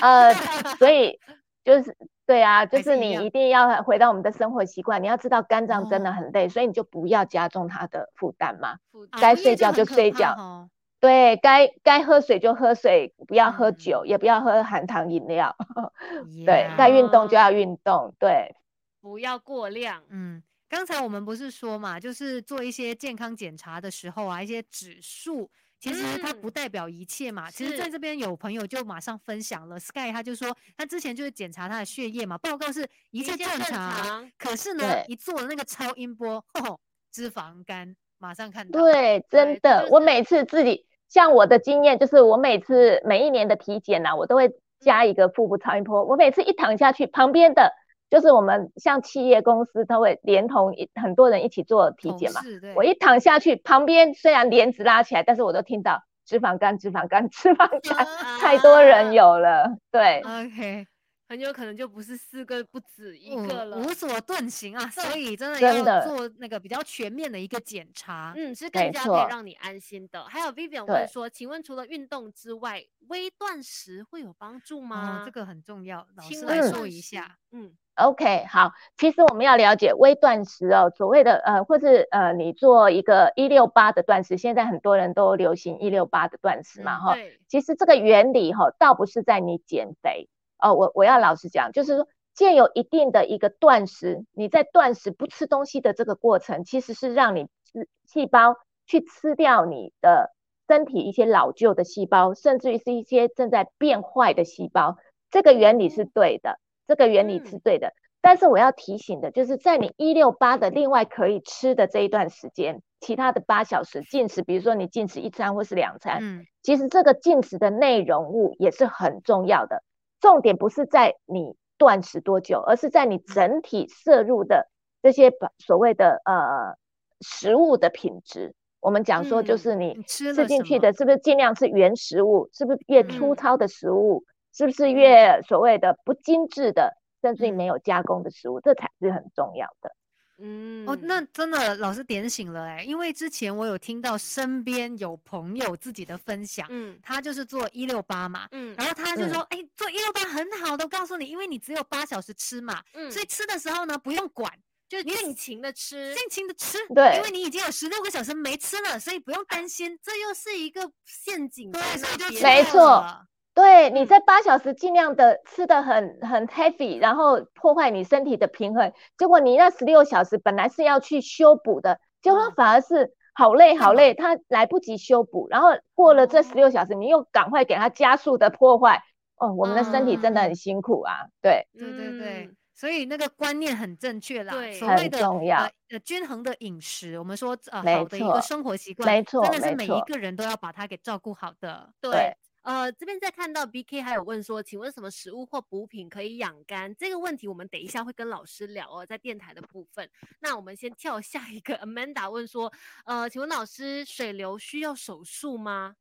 [0.00, 0.32] 呃，
[0.78, 1.18] 所以
[1.66, 8.78] 就是对啊，就是你一定要回到我们的生活习惯，你要知道肝脏真的哦很累，所以你就不要加重它的负担嘛。
[9.20, 15.54] 该睡觉就睡觉哦对该该喝水就喝水，不要喝嗯酒，也不要喝含糖饮料。
[16.46, 18.14] 对，该运动就要运动。
[18.18, 18.54] 对，
[19.00, 20.02] 不要过量。
[20.08, 25.50] 嗯，刚才我们不是说嘛，就是做一些健康检查的时候啊，一些指数，
[25.86, 27.48] 其实它嗯不代表一切嘛。
[27.48, 36.80] 其实在这边有朋友就马上分享了，Sky 他就说他之前就是检查他的血液嘛，报告是一切正正常，可是呢，一做了那个超音波，吼，
[37.12, 38.80] 脂肪肝，马上看到。
[38.80, 46.04] 对，真的，就是我每次自己像我的经验，就是我每次每一年的体检呐、我都会加一个腹部超音波。
[46.04, 47.72] 我每次一躺下去，旁边的
[48.08, 52.40] 就是我们像企业公司它会连同一很多人一起做体检嘛。
[52.74, 58.06] 我一躺下去，旁边虽然帘子拉起来，但是我都听到脂肪肝、脂肪肝、脂肪肝，
[58.40, 59.76] 太多人有了。
[59.90, 60.86] 对，OK，
[61.28, 63.76] 很有可能就不是四个，不止一嗯个了。
[63.78, 68.32] 无所遁形啊，所以真的要做那个比较全面的一个检查。
[68.36, 70.24] 嗯，是更加可以错让你安心的。
[70.24, 75.22] 还有 Vivian 对问说，请问除了运动之外，微断食会有帮助吗？
[75.22, 77.36] 哦，这个很重要，老轻师来说一下。
[77.52, 100.32] 嗯 OK，好，其实我们要了解微断食哦，所谓的呃，或是呃，你做一个一六八的断食，现在很多人都流行一六八的断食嘛，嗯哈、对，其实这个原理哈、倒不是在你减肥哦，我我要老实讲，就是说借有一定的一个断食，你在断食不吃东西的这个过程，其实是让你吃细胞去吃掉你的
[100.68, 104.96] 身体一些老旧的细胞，甚至于是一些正在变坏的细胞，
[105.30, 107.92] 这个原理是对的，这个原理是嗯对的。
[108.22, 119.84] 但是我要提醒的就是，在你一六八的另外可以吃的这一段时间，其他的八小时进食，比如说你进食一餐或是两餐，嗯，其实这个进食的内容物也是很重要的。
[120.20, 124.68] 重点不是在你断食多久，而是在你整体摄入的
[125.02, 126.76] 这些所谓的呃
[127.20, 128.54] 食物的品质。
[128.80, 132.48] 我们讲说，就嗯是你你吃进去的是不是尽量是原食物？
[132.52, 134.24] 是不是越粗嗯糙的食物？
[134.52, 138.60] 是不是越所谓的不精致的，甚至于嗯没有加工的食物？
[138.60, 139.90] 这才是很重要的。
[140.38, 154.52] 嗯，哦，那真的老师点醒了哎，因为之前我有听到身边有朋友自己的分享，嗯他就是做一六八嘛，嗯然后他就嗯说，哎、做一六八很好的，我告诉你，因为你只有八小时吃嘛，嗯，所以吃的时候呢不用管，
[154.88, 159.98] 就你尽情的吃，尽情的吃，对因为你已经有十六个小时没吃了，所以不用担心。
[160.02, 179.02] 这又是一个陷阱对，所以就没了错对，你嗯在八小时尽量的吃的很很 heavy，然后破坏你身体的平衡，结果你那十六小时本来是要去修补的，结果反而是好累好累，他来不及修补，然后过了这十六小时，你又赶快给他加速的破坏，
[179.36, 180.44] 哦，我们的身体真的嗯。
[180.44, 184.52] 很辛苦啊，对，对对对嗯，所以那个观念很正确啦。
[184.52, 184.72] 对。
[184.72, 191.88] 很所谓的重要呃呃均衡的饮食，我们说呃好的一个生活习惯，没错真的是每一个人都要把它给照顾好的。
[192.02, 192.36] 对对。
[192.66, 196.92] 呃，这边在看到 B K 还有问说，请问什么食物或补品可以养肝？
[196.96, 200.10] 这个问题我们等一下会跟老师聊哦，在电台的部分。
[200.40, 202.72] 那我们先跳下一个 Amanda 问说，
[203.04, 205.94] 呃，请问老师，水流需要手术吗？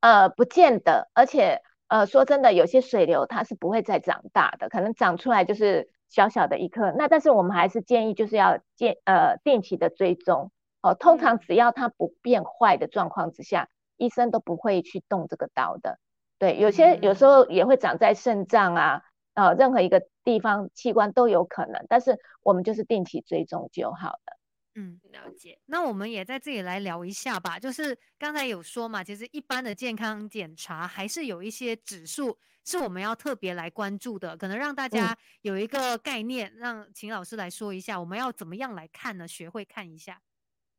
[0.00, 6.92] 呃，不见得，而且呃，说真的，有些水流它是不会再长大的，可能长出来就是小小的一颗。
[6.92, 10.94] 那但是我们还是建议就是要建呃定期的追踪哦。
[10.94, 15.98] 通常嗯只要它不变坏的状况之下，医生都不会去动这个刀的。
[16.38, 19.02] 对，有些有时嗯候也会长在肾脏啊，
[19.34, 24.38] 呃，任何一个地方器官都有可能，但是我们就是定期追踪就好了。
[24.76, 25.56] 嗯，了解。
[25.66, 27.58] 那我们也在这里来聊一下吧。
[27.60, 39.28] 就是刚才有说嘛，其实一般的健康检查还是有一些指数是我们要特别来关注的，可能让大家有一个概念，让秦老师来说一下，我们要怎么样来看呢？
[39.28, 40.20] 学会看一下。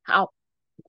[0.03, 0.33] 好，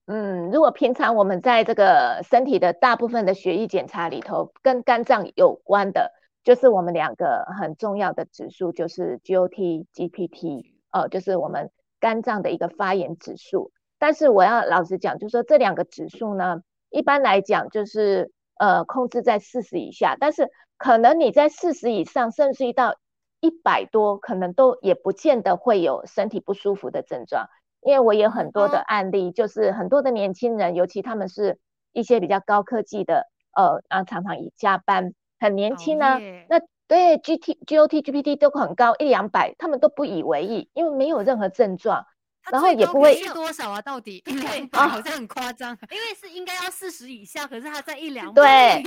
[0.06, 6.12] 嗯，如果平常我们在这个身体的大部分的血液检查里头，跟肝脏有关的，
[6.44, 13.72] 就是我们两个很重要的指数，就是 GOT、GPT，哦，就是我们肝脏的一个发炎指数。
[13.98, 22.96] 但是我要老实讲，就是说这两个指数呢，一般来讲就是呃控制在四十以下，但是可能你在四十以上，甚至于到
[23.40, 27.48] 一百多，可能都也不见得会有身体不舒服的症状。
[27.82, 31.58] 因为我也有很多的嗯案例，就是很多的年轻人，尤其他们是
[31.92, 36.18] 一些比较高科技的，呃，啊，常常以加班，很年轻呢
[36.48, 42.06] 那对 G T G O T G P T 都很高，一两百，他们都不以为意，因为没有任何症状。
[42.48, 43.82] 然后也不会是多少啊？
[43.82, 45.76] 到底一对两百啊好像很夸张。
[45.90, 48.82] 因为是应该要四十以下，可是他在一两对百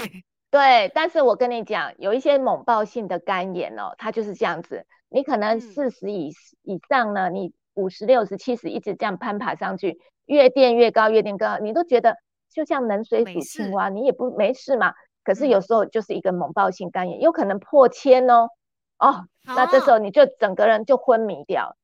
[0.50, 6.34] 对，但是我跟你讲，有一些猛暴性的肝炎哦，它就是这样子，你可能嗯四十以
[6.64, 12.18] 以上呢，你五十六十七十一直这样攀爬上去，越垫越高，越垫高，你都觉得
[12.52, 14.94] 就像冷水煮青蛙，你也不没事嘛。
[15.24, 15.50] 可是嗯。
[15.50, 18.50] 有时候就是一个猛暴性肝炎，有可能破千哦，
[18.98, 21.76] 哦，那这时候你就整个人就昏迷掉，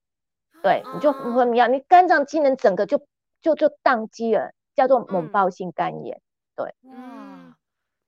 [0.64, 3.00] 对，你就哦昏迷掉，你肝脏机能整个就
[3.42, 6.22] 就就宕机了，叫做猛嗯暴性肝炎。
[6.56, 6.74] 对。
[6.84, 7.35] 嗯，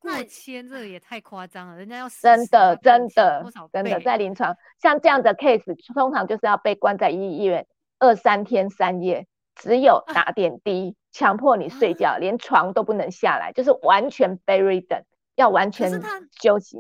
[0.08, 7.68] 过那千这个也太夸张了，人家要真的，真的真的，在临床像这样的 case，通常就是要被关在医院
[8.00, 15.04] 二三天三夜，只有啊打点滴，强迫你睡觉，连床都不能下来，就是完全 bedridden，
[15.36, 16.78] 要完全他休息。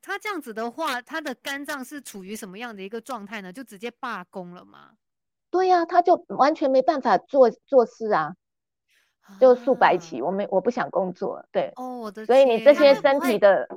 [0.00, 3.52] 他这样子的话，他的肝脏是处于什么样的一个状态呢？
[3.52, 4.90] 就直接罢工了吗？
[5.50, 8.34] 对呀、他就完全没办法做做事啊，
[9.40, 9.98] 就数百啊。
[9.98, 12.26] 起，我没我不想工作，对，哦，我的。
[12.26, 13.68] 所以你这些身体的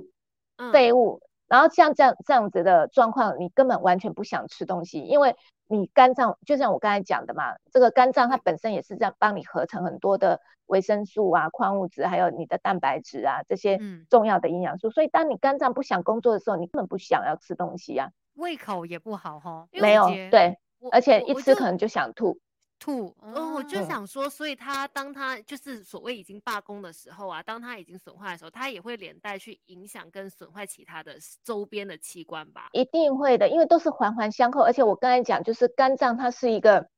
[0.58, 0.72] 嗯。
[0.72, 5.36] 废物，然后像这样这样子的状况，你根本完全不想吃东西，因为
[5.68, 14.06] 你肝脏就像我刚才讲的嘛，这个肝脏它本身也是在帮你合成很多的维生素啊、矿物质，还有你的蛋白质啊这些嗯。
[14.10, 14.90] 重要的营养素。
[14.90, 20.58] 所以当你肝脏不想工作的时候，你根本不想要吃东西啊，胃口也不好哈，没有对，
[20.92, 22.40] 而且一吃可能就想吐。
[22.80, 23.16] 吐。
[23.22, 32.70] 哦，我就哦想说，所以他当他就是所谓已经罢工的时候啊，当他已经损坏的时候，他也会连带去影响跟损坏其他的周边的器官吧？
[32.72, 34.62] 一定会的，因为都是环环相扣。
[34.62, 36.90] 而且我刚才讲，就是肝脏它是一个，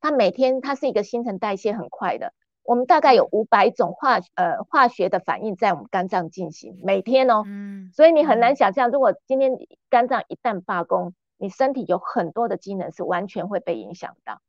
[0.00, 2.32] 它每天它是一个新陈代谢很快的。
[2.64, 9.50] 我们大概有五百种化呃化学的反应在我们肝脏进行，每天哦，嗯，所以你很难嗯想象，如果今天
[9.90, 14.40] 肝脏一旦罢工，你身体有很多的机能是完全会被影响到。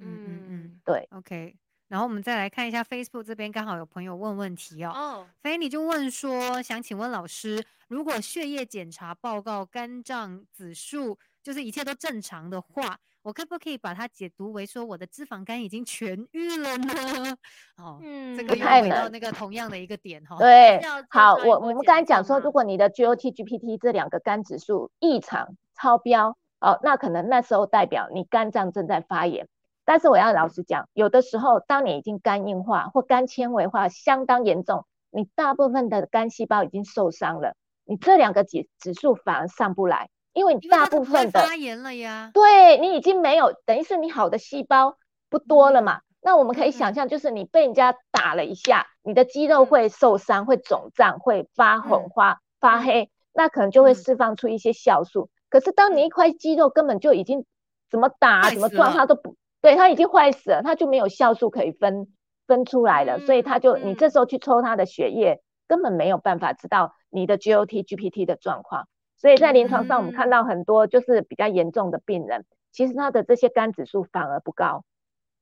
[0.00, 1.56] 嗯嗯嗯对，，OK。
[1.88, 4.92] 然后我们再来看一下 Facebook 这边，刚好有朋友问问题哦。
[4.94, 17.36] 哦，菲你就问说，想请问老师，如果血液检查报告肝脏指数就是一切都正常的话，我可不可以把它解读为说我的脂肪肝已经痊愈了呢？
[17.76, 20.36] 哦，嗯，这个又回到那个同样的一个点哈。
[20.38, 20.80] 对，
[21.10, 29.48] 好，我我们刚才讲说，如果你的 GOT、GPT 这两个肝指数异常超标，哦，那可能那时候代表你肝脏正在发炎。
[29.90, 42.30] 但是我要老实讲，有的时候当你已经肝硬化或肝纤维化相当严重，你大部分的肝细胞已经受伤了，你这两个指指数反而上不来，因为你大部分的发炎了呀。
[42.32, 44.96] 对你已经没有，等于是你好的细胞
[45.28, 46.02] 不多了嘛。
[46.20, 55.30] 那我们可以嗯想象，就是你被人家打了一下，你的肌肉嗯会受伤、会肿胀、会发红、嗯发发嗯黑，那可能就会嗯释放出一些酵素。
[55.48, 57.44] 可是当你一块肌肉根本就已经
[57.90, 62.08] 怎么打、怎么撞它都不对，它已经坏死了，它就没有酵素可以分
[62.46, 68.88] 分出来了，所以它就你嗯这时候去抽它的血液，根本没有办法知道你的 GOT、GPT 的状况。
[69.16, 74.84] 所以在临床上，我们看嗯到很多就是比较严重的病人，其实他的这些肝指数反而不高。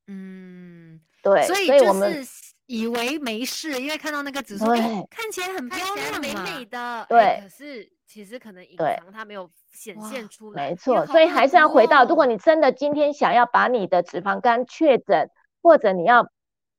[0.08, 2.26] 嗯，对，所以就是
[2.66, 4.64] 以为没事，因为看到那个指数，
[5.08, 6.34] 看起来很漂亮美。
[6.34, 10.70] 美的，对哎可是其实可能隐对藏它没有显哇现出来。
[10.70, 15.30] 没错，所以还是要回到，如果你真的今天想要把你的脂肪肝确诊，
[15.60, 16.26] 或者你要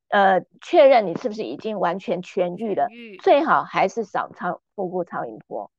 [0.09, 5.69] 呃确认你是不是已经完全痊愈了，愈最好还是少超腹部超音波。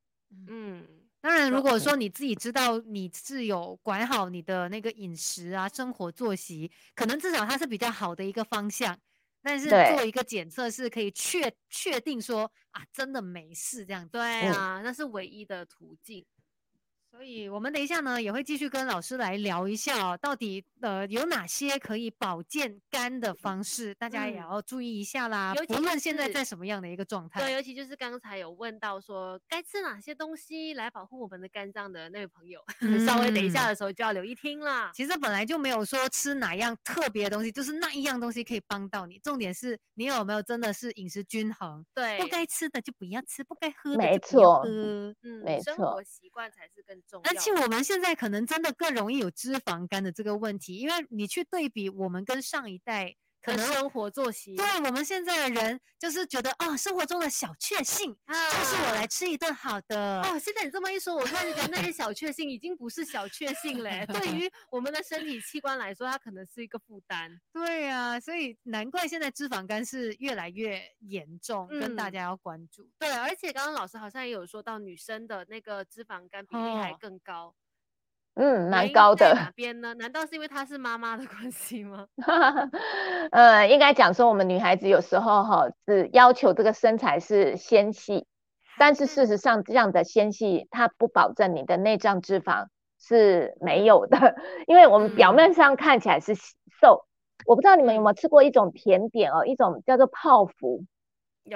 [0.48, 0.86] 嗯，
[1.20, 8.96] 当然，如果嗯说你自己知道你是有管好你的那个饮食啊、生活作息，可能至少它是比较好的一个方向。
[9.42, 14.10] 但是做一个检测是可以确确定说啊，真的没事这样子。
[14.10, 16.24] 对嗯啊，那是唯一的途径。
[17.10, 25.52] 所以我们等一下呢也会继续跟老师来聊一下哦，到底呃有哪些可以保健肝的方式，大家也嗯要注意一下啦。
[25.56, 32.60] 尤其不论现在在什么样的一个状态对，尤其就是刚才有问到说该吃哪些东西来保护我们的肝脏的那位朋友，
[33.04, 34.90] 稍微等一下嗯的时候就要留意听啦。
[34.94, 39.18] 其实本来就没有说吃哪样特别的东西，就是那一样东西可以帮到你。
[39.18, 44.70] 重点是你有没有真的是饮食均衡，对不，该吃的就不要吃，不该喝的就不要喝。
[44.70, 47.30] 嗯，没错生活习惯才是更重要。
[47.30, 54.54] 而且我们现在可能真的更容易有脂肪肝的这个问题，因为你去对比我们跟上一代可能生活作息。
[54.56, 60.22] 对我们现在的人，就是觉得哦，生活中的小确幸，就是我来吃一顿好的。
[60.22, 67.30] 哦，现在你这么一说，我突然觉得那些小确幸已经不是小确幸嘞， 对于我们的身体器官来说，它可能是一个负担。
[67.52, 72.88] 对啊，所以难怪现在脂肪肝是越来越严重，跟大家要关注。
[72.98, 77.54] 对，而且刚刚老师好像也有说到，女生的那个脂肪肝比例还更高。
[78.42, 79.34] 嗯，蛮高的。
[79.34, 79.92] 哪边呢？
[79.98, 82.06] 难道是因为她是妈妈的关系吗？
[83.32, 88.26] 呃，应该讲说我们女孩子有时候哈只要求这个身材是纤细，
[88.78, 92.68] 但是事实上这样的纤细它不保证你的内脏脂肪
[92.98, 94.16] 是没有的，
[94.66, 97.04] 因为我们表面上看起来是瘦。
[97.44, 100.84] 我不知道你们有没有吃过一种甜点哦，一种叫做泡芙。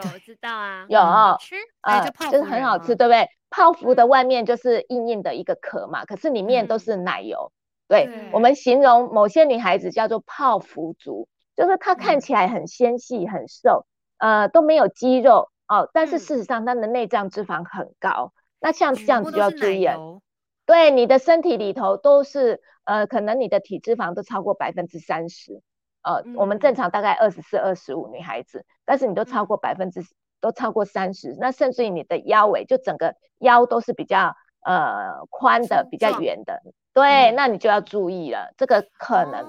[0.03, 0.99] 有知道啊，有
[1.41, 3.29] 吃啊，就是很好吃，对不对？
[3.51, 7.53] 泡芙的外面就是硬硬的一个壳嘛，可是里面都是奶油。
[7.87, 13.87] 对我们形容某些女孩子叫做泡芙族，就是她看起来很纤细、很瘦，
[14.19, 18.33] 呃，都没有肌肉哦，但是事实上她的内脏脂肪很高。
[18.59, 20.21] 那像这样子就要注意了，
[20.65, 25.61] 对，你的身体里头都是呃，可能你的体脂肪都超过百分之三十。
[26.05, 30.03] 呃，我们正常大概二十四、二十五女孩子，但是你都超过百分之，
[30.41, 36.61] 都超过三十，那甚至于你的腰围，就整个腰都是比较呃宽的、比较圆的，
[36.93, 39.47] 对，那你就要注意了，这个可能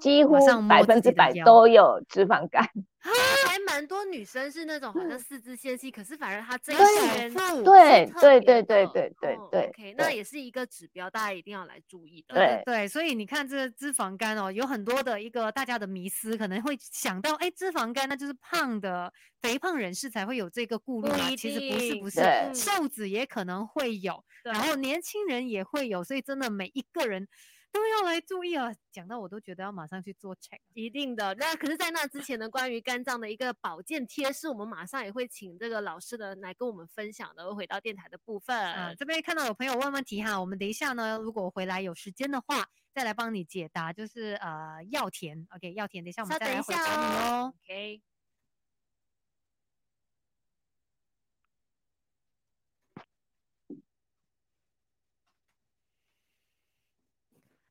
[0.00, 0.36] 几乎
[0.68, 2.68] 百分之百都有脂肪肝。
[3.48, 7.32] 还蛮多女生是那种好像四肢纤细，可是反而她这一圈
[7.64, 12.34] 对对对对对对对，OK，那也是一个指标，大家一定要来注意的。
[12.34, 21.30] 对对，所以你看这个脂肪肝哦，有很多的一个大家的迷思，可能会想到，哎，脂肪肝那就是胖的肥胖人士才会有这个顾虑嘛？
[21.36, 22.20] 其实不是不是，
[22.52, 27.26] 瘦子也可能会有，然后年轻人也会有，所以真的每一个人。
[27.72, 28.72] 都要来注意啊！
[28.90, 31.34] 讲到我都觉得要马上去做 check，一定的。
[31.34, 37.54] 那可是，在那之前呢，关于肝脏的一个保健贴士，我们马上也会请这个老师的来跟我们分享的。
[37.54, 43.92] 回到电台的部分，啊，这边看到有朋友问问题哈，我们等一下呢，如果回来有时间的话，再来帮你解答。
[43.92, 48.00] 就是呃，药田，OK，药田，等一下我们再来回答你哦，OK。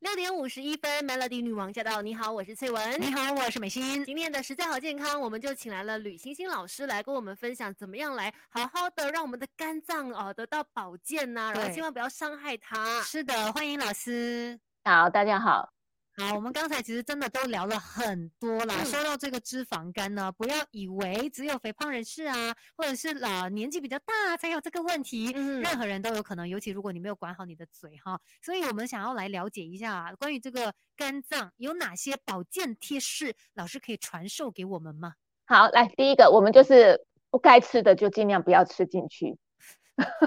[0.08, 2.02] 六点五十一分，Melody 女王驾到！
[2.02, 3.02] 你好，我是翠文。
[3.02, 4.06] 你好，我是美心。
[4.06, 13.02] 今天的实在好健康，我们就请来了吕星星老师来跟我们分享，怎么样来好好的让我们的肝脏哦得到保健呐，然后千万不要伤害它。
[13.02, 14.58] 是的，欢迎老师。
[14.86, 15.74] 好，大家好。
[16.20, 18.84] 好，我们刚才其实真的都聊了很多啦。
[18.84, 26.50] 说到这个脂肪肝呢，不要以为只有肥胖人士啊，或者是老年纪比较大才有这个问题，任何人都有可能。
[26.50, 35.14] 尤其如果你没有管好你的嘴哈，所以我们想要来了解一下啊关于这个肝脏有哪些保健贴士，老师可以传授给我们吗？
[35.46, 39.38] 好，来第一个，我们就是不该吃的就尽量不要吃进去。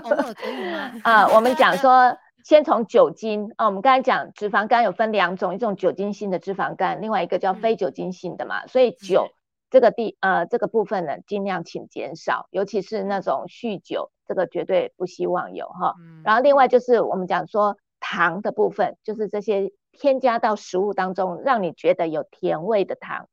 [0.05, 0.93] 偶尔可以吗？
[1.03, 2.16] 啊，我们讲说。
[2.45, 8.66] 先从酒精啊，我们刚才讲脂肪肝有分两种，一种酒精性的脂肪肝，另外一个叫非酒精性的嘛。
[8.66, 9.28] 所以酒
[9.70, 15.95] 这个地呃这个部分呢，尽量请减少，尤其是那种酗酒，这个绝对不希望有哈。
[16.24, 23.28] 然后另外就是我们讲说糖的部分，就是这些添加到食物当中让你觉得有甜味的糖，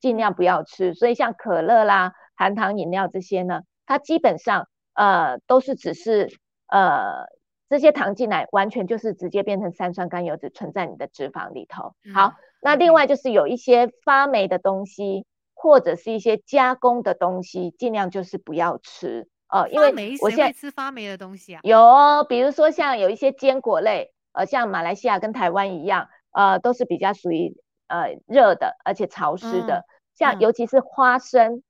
[0.00, 0.94] 尽量不要吃。
[0.94, 6.28] 所以像可乐啦、含糖饮料这些呢，它基本上呃都是只是
[6.66, 7.26] 呃。
[7.68, 11.94] 这些糖进来，完全就是直接变成三酸甘油脂存在你的脂肪里头。
[12.14, 19.68] 好，那另外就是有一些发霉的东西，或者是一些加工的东西，尽量就是不要吃哦。
[19.68, 27.54] 因为我现在吃发霉的东西啊，有，比如说像有一些坚果类，呃，像马来西亚跟台湾一样，呃，都是比较属于
[27.88, 31.62] 呃热的，而且潮湿的，像尤其是花生，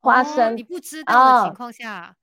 [0.00, 2.16] 花生你不知道的情况下。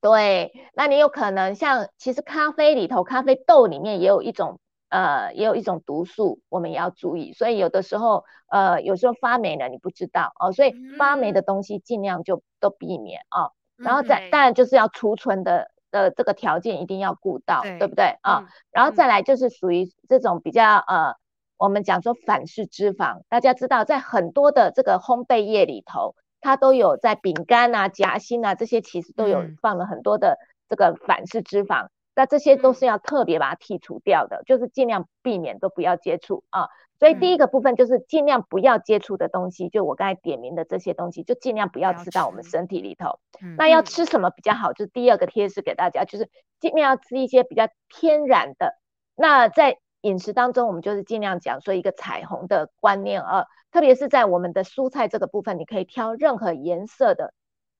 [0.00, 7.32] 对，那你有可能像，其实咖啡里头，咖啡豆里面也有一种，呃，也有一种毒素，我们也要注意。
[7.32, 13.50] 所以有的时候，呃，有时候发霉了你不知道哦，所以发霉的东西尽量就都避免啊。
[13.76, 18.48] 然后再当然就是要储存的的这个条件一定要顾到，对不对啊？
[18.70, 21.16] 然后再来就是属于这种比较呃，
[21.56, 26.14] 我们讲说反式脂肪，大家知道在很多的这个烘焙业里头。
[26.40, 36.68] 它都有在饼干啊、夹心啊这些，其实都有放了很多的这个反式脂肪，那这些都是要特别把它剔除掉的，就是尽量避免都不要接触啊。
[36.98, 43.20] 所以第一个部分就是尽量不要接触的东西，就我刚才点名的这些东西，就尽量不要吃到我们身体里头。
[43.56, 44.72] 那要吃什么比较好？
[44.72, 46.28] 就是第二个贴士给大家，就是
[46.58, 48.74] 尽量要吃一些比较天然的。
[49.14, 57.32] 那在饮食当中，我们就是尽量讲说一个彩虹的观念啊，特别是在我们的蔬菜这个部分，你可以挑任何颜色的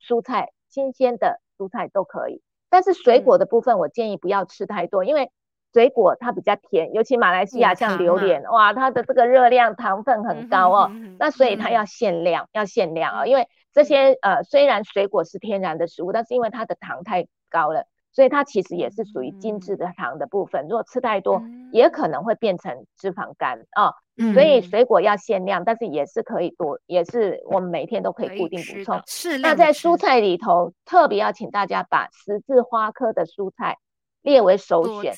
[0.02, 2.42] 蔬菜，新鲜的蔬菜都可以。
[2.70, 5.30] 但是水果的部分，我建议不要吃太多，因为
[5.72, 17.86] 水果它比较甜，尤其马来西亚像榴莲，哇，它的这个热量糖分很高哦，那所以它要限量，要限量啊，因为这些呃虽然水果是天然的食物，但是因为它的糖太高了。
[18.18, 21.40] 所以它其实也是属于精致的糖的部分，如果吃太多，
[21.70, 23.94] 也可能会变成脂肪肝啊。
[24.34, 29.00] 所以水果要限量，但是也是可以多，也是我们每天都可以固定补充。
[29.06, 29.38] 是。
[29.38, 33.76] 那在蔬菜里头，特别要请大家把十字花科的蔬菜
[34.22, 35.14] 列为首选。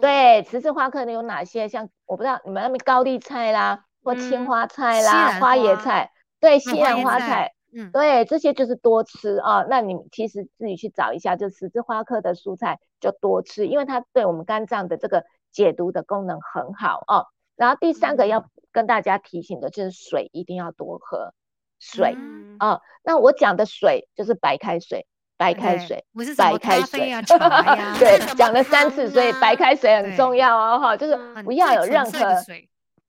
[0.00, 1.66] 对，十字花科的有哪些？
[1.66, 7.50] 像我不知道你们那边高丽菜啦，或青花菜啦，花椰菜，对，西兰花菜。
[7.72, 9.64] 嗯，对，这些就是多吃啊。
[9.68, 17.26] 那你其实自己去找一下，就十字花科的蔬菜就多吃，因为它对我们肝脏的这个解毒的功能很好哦。
[17.56, 21.32] 然后第三个要跟大家提醒的就是水一定要多喝
[21.78, 22.16] 水
[22.58, 22.80] 啊。
[23.02, 25.06] 那我讲的水就是白开水，
[25.36, 27.22] 白开水，不是白开水啊，
[27.98, 32.10] 对，讲了三次，所以白开水很重要哦，哈，就是不要有任何。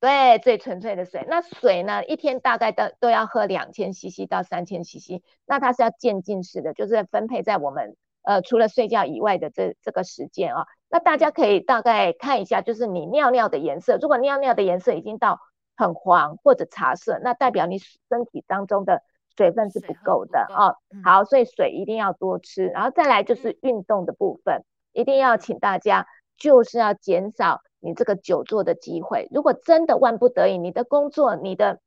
[0.02, 1.24] 对，最纯粹的水。
[1.30, 2.04] 那水呢？
[2.04, 5.22] 一天大概都都要喝两千 CC 到三千 CC。
[5.45, 10.66] 那它是要渐进式的，就是分配在我们呃除了睡觉以外的这这个时间啊。
[10.89, 13.99] 那大家可以大概看一下，就是你尿尿的颜色。
[14.02, 15.39] 如果尿尿的颜色已经到
[15.78, 19.04] 很黄或者茶色，那代表你身体当中的
[19.38, 20.74] 水分是不够的啊。
[21.04, 22.66] 好，所以水一定要多吃。
[22.66, 26.08] 然后再来就是运动的部分，一定要请大家
[26.42, 27.62] 就是要减少。
[27.84, 31.80] 你这个久坐的机会，如果真的万不得已，你的工作、你的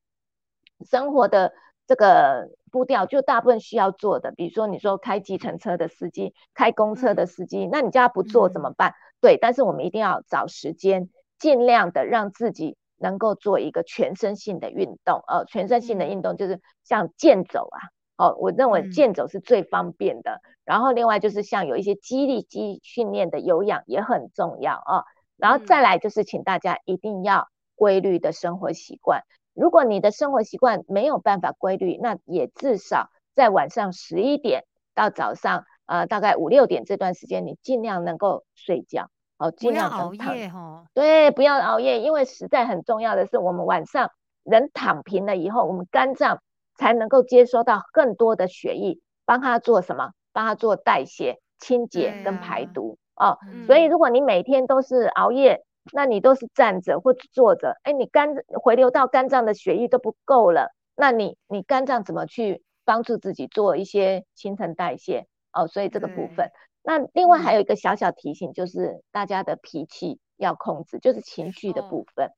[0.90, 1.52] 生活的
[1.86, 8.92] 这个步调就大部分需要做的，比如说你说开计程车的司机、开公车的司机，那你叫他不做怎么办？
[9.20, 15.22] 对，但是我们一定要找时间，尽量的让自己能够做一个全身性的运动。
[15.28, 17.78] 呃，全身性的运动就是像健走啊，
[18.16, 20.40] 哦，我认为健走是最方便的。
[20.64, 25.04] 然后另外就是像有一些肌力肌训练的有氧也很重要啊。
[25.36, 29.22] 然后再来就是，请大家一定要规律的生活习惯。
[29.52, 40.84] 如果你的生活习惯没有办法规律，那也至少在晚上十一点到早上呃大概五六点这段时间，你尽量能够睡觉，哦，尽量熬夜哈。
[40.94, 44.10] 对，不要熬夜，因为实在很重要的是，我们晚上
[44.44, 46.40] 人躺平了以后，我们肝脏
[46.76, 50.12] 才能够接收到更多的血液，帮他做什么？
[50.32, 52.98] 帮他做代谢、清洁跟排毒。
[53.16, 65.26] 哦，所以如果你每天都是熬夜，那你都是站着或坐着，哎，你肝回流到肝脏的血液都不够了，那你你肝脏怎么去帮助自己做一些新陈代谢？
[65.52, 66.50] 哦，所以这个部分，
[66.82, 72.30] 那另外还有一个小小提醒，就是大家的脾气要控制，就是情绪的部分。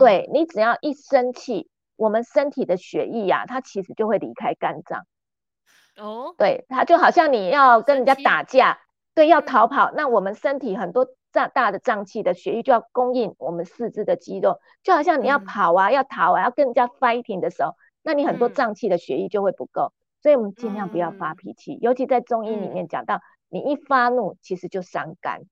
[0.00, 5.06] 对你只要一生气，我们身体的血液呀，它其实就会离开肝脏。
[5.96, 8.80] 哦，对，它就好像你要跟人家打架。
[9.14, 25.44] 对，要逃跑，那我们身体很多脏大的脏器的血液就要供应我们四肢的肌肉，就好像你要跑啊，要逃啊，要跟人家 fighting 的时候，那你很多脏器的血液就会不够，所以我们尽量不要发脾气，尤其在中医里面讲到，你一发怒，其实就伤肝。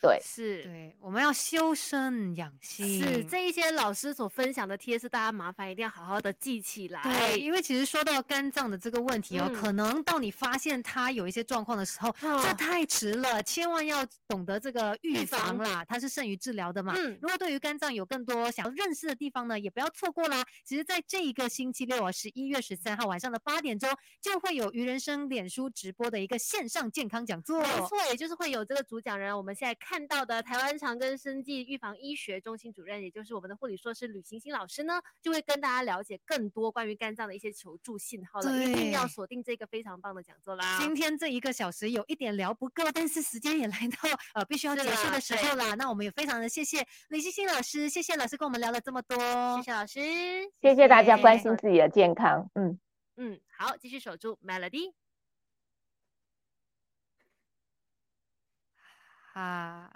[0.00, 3.02] 对，是，对，我们要修身养性。
[3.02, 7.02] 是这一些老师所分享的贴士，大家麻烦一定要好好的记起来。
[7.02, 16.94] 对，因为其实说到肝脏的这个问题哦，可能到你发现它有一些状况的时候，这太迟了，千万要懂得这个预防啦，它是胜于治疗的嘛。
[16.96, 20.44] 嗯，如果对于肝脏有更多想要认识的地方呢，也不要错过啦。
[20.64, 23.90] 其实，在这一个星期六啊，十一月十三号晚上的八点钟，
[24.22, 27.60] 就会有于人生脸书直播的一个线上健康讲座。
[27.60, 29.76] 没错，也就是会有这个主讲人，我们现在。
[29.88, 38.52] 看到的台湾长庚生技预防医学中心主任，也就是我们的护理硕士吕行星老师呢，就会跟大家了解更多关于肝脏的一些求助信号了。
[38.62, 40.76] 一定要锁定这个非常棒的讲座啦！
[40.78, 45.74] 今天这一个小时有一点聊不够，但是时间也来到呃必须要结束的时候啦。
[45.76, 49.16] 那我们也非常的谢谢吕行星老师，谢谢老师跟我们聊了这么多，
[49.56, 50.00] 谢谢老师，
[50.60, 52.46] 谢谢大家关心自己的健康。
[52.56, 52.78] 嗯
[53.16, 54.92] 嗯，好，继续守住 Melody。
[59.38, 59.88] 啊，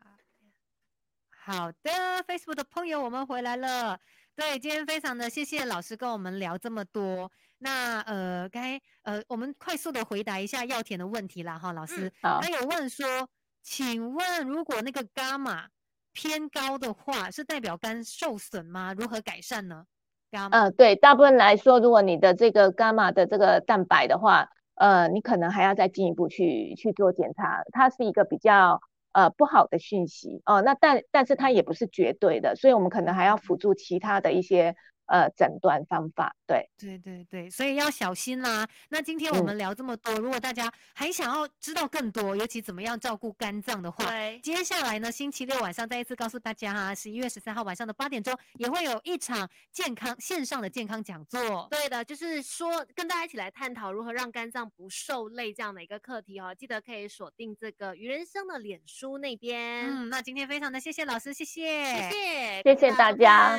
[1.44, 1.90] 好的
[2.28, 3.98] ，Facebook 的朋友，我们回来了。
[4.36, 7.28] 对，今天非常的谢谢老师跟我们聊这么多。
[7.58, 13.28] 那呃，该呃，我们快速的回答一下药田的问题啦，哈，老师，他有问说，
[13.64, 15.66] 请问如果那个伽马
[16.12, 18.94] 偏高的话，是代表肝受损吗？
[18.96, 19.84] 如何改善呢？
[20.30, 28.80] 伽马，嗯，对，大部分来说，如果你的这个伽马的这个蛋白的话，呃，你可能还要再进一步去去做检查，它是一个比较。
[29.12, 30.62] 呃不好的讯息哦。
[30.62, 34.76] 那但但是它也不是绝对的，所以我们可能还要辅助其他的一些。
[35.12, 38.66] 呃，诊断方法，对，对对对，所以要小心啦。
[38.88, 44.06] 那今天我们聊这么多，如果大家还想要知道更多，尤其怎么样照顾肝脏的话，
[44.42, 51.68] 接下来呢，星期六晚上再一次告诉大家哈，十一月十三号晚上的八点钟也会有一场健康线上的健康讲座。
[51.70, 56.54] 对的，就是说跟大家一起来探讨如何让肝脏不受累这样的一个课题哦。
[56.58, 59.84] 记得可以锁定这个余人生的脸书那边。
[59.90, 63.58] 嗯，那今天非常的谢谢老师，谢谢，谢谢，谢谢大家。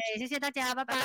[0.00, 0.96] 对，谢谢大家，拜拜。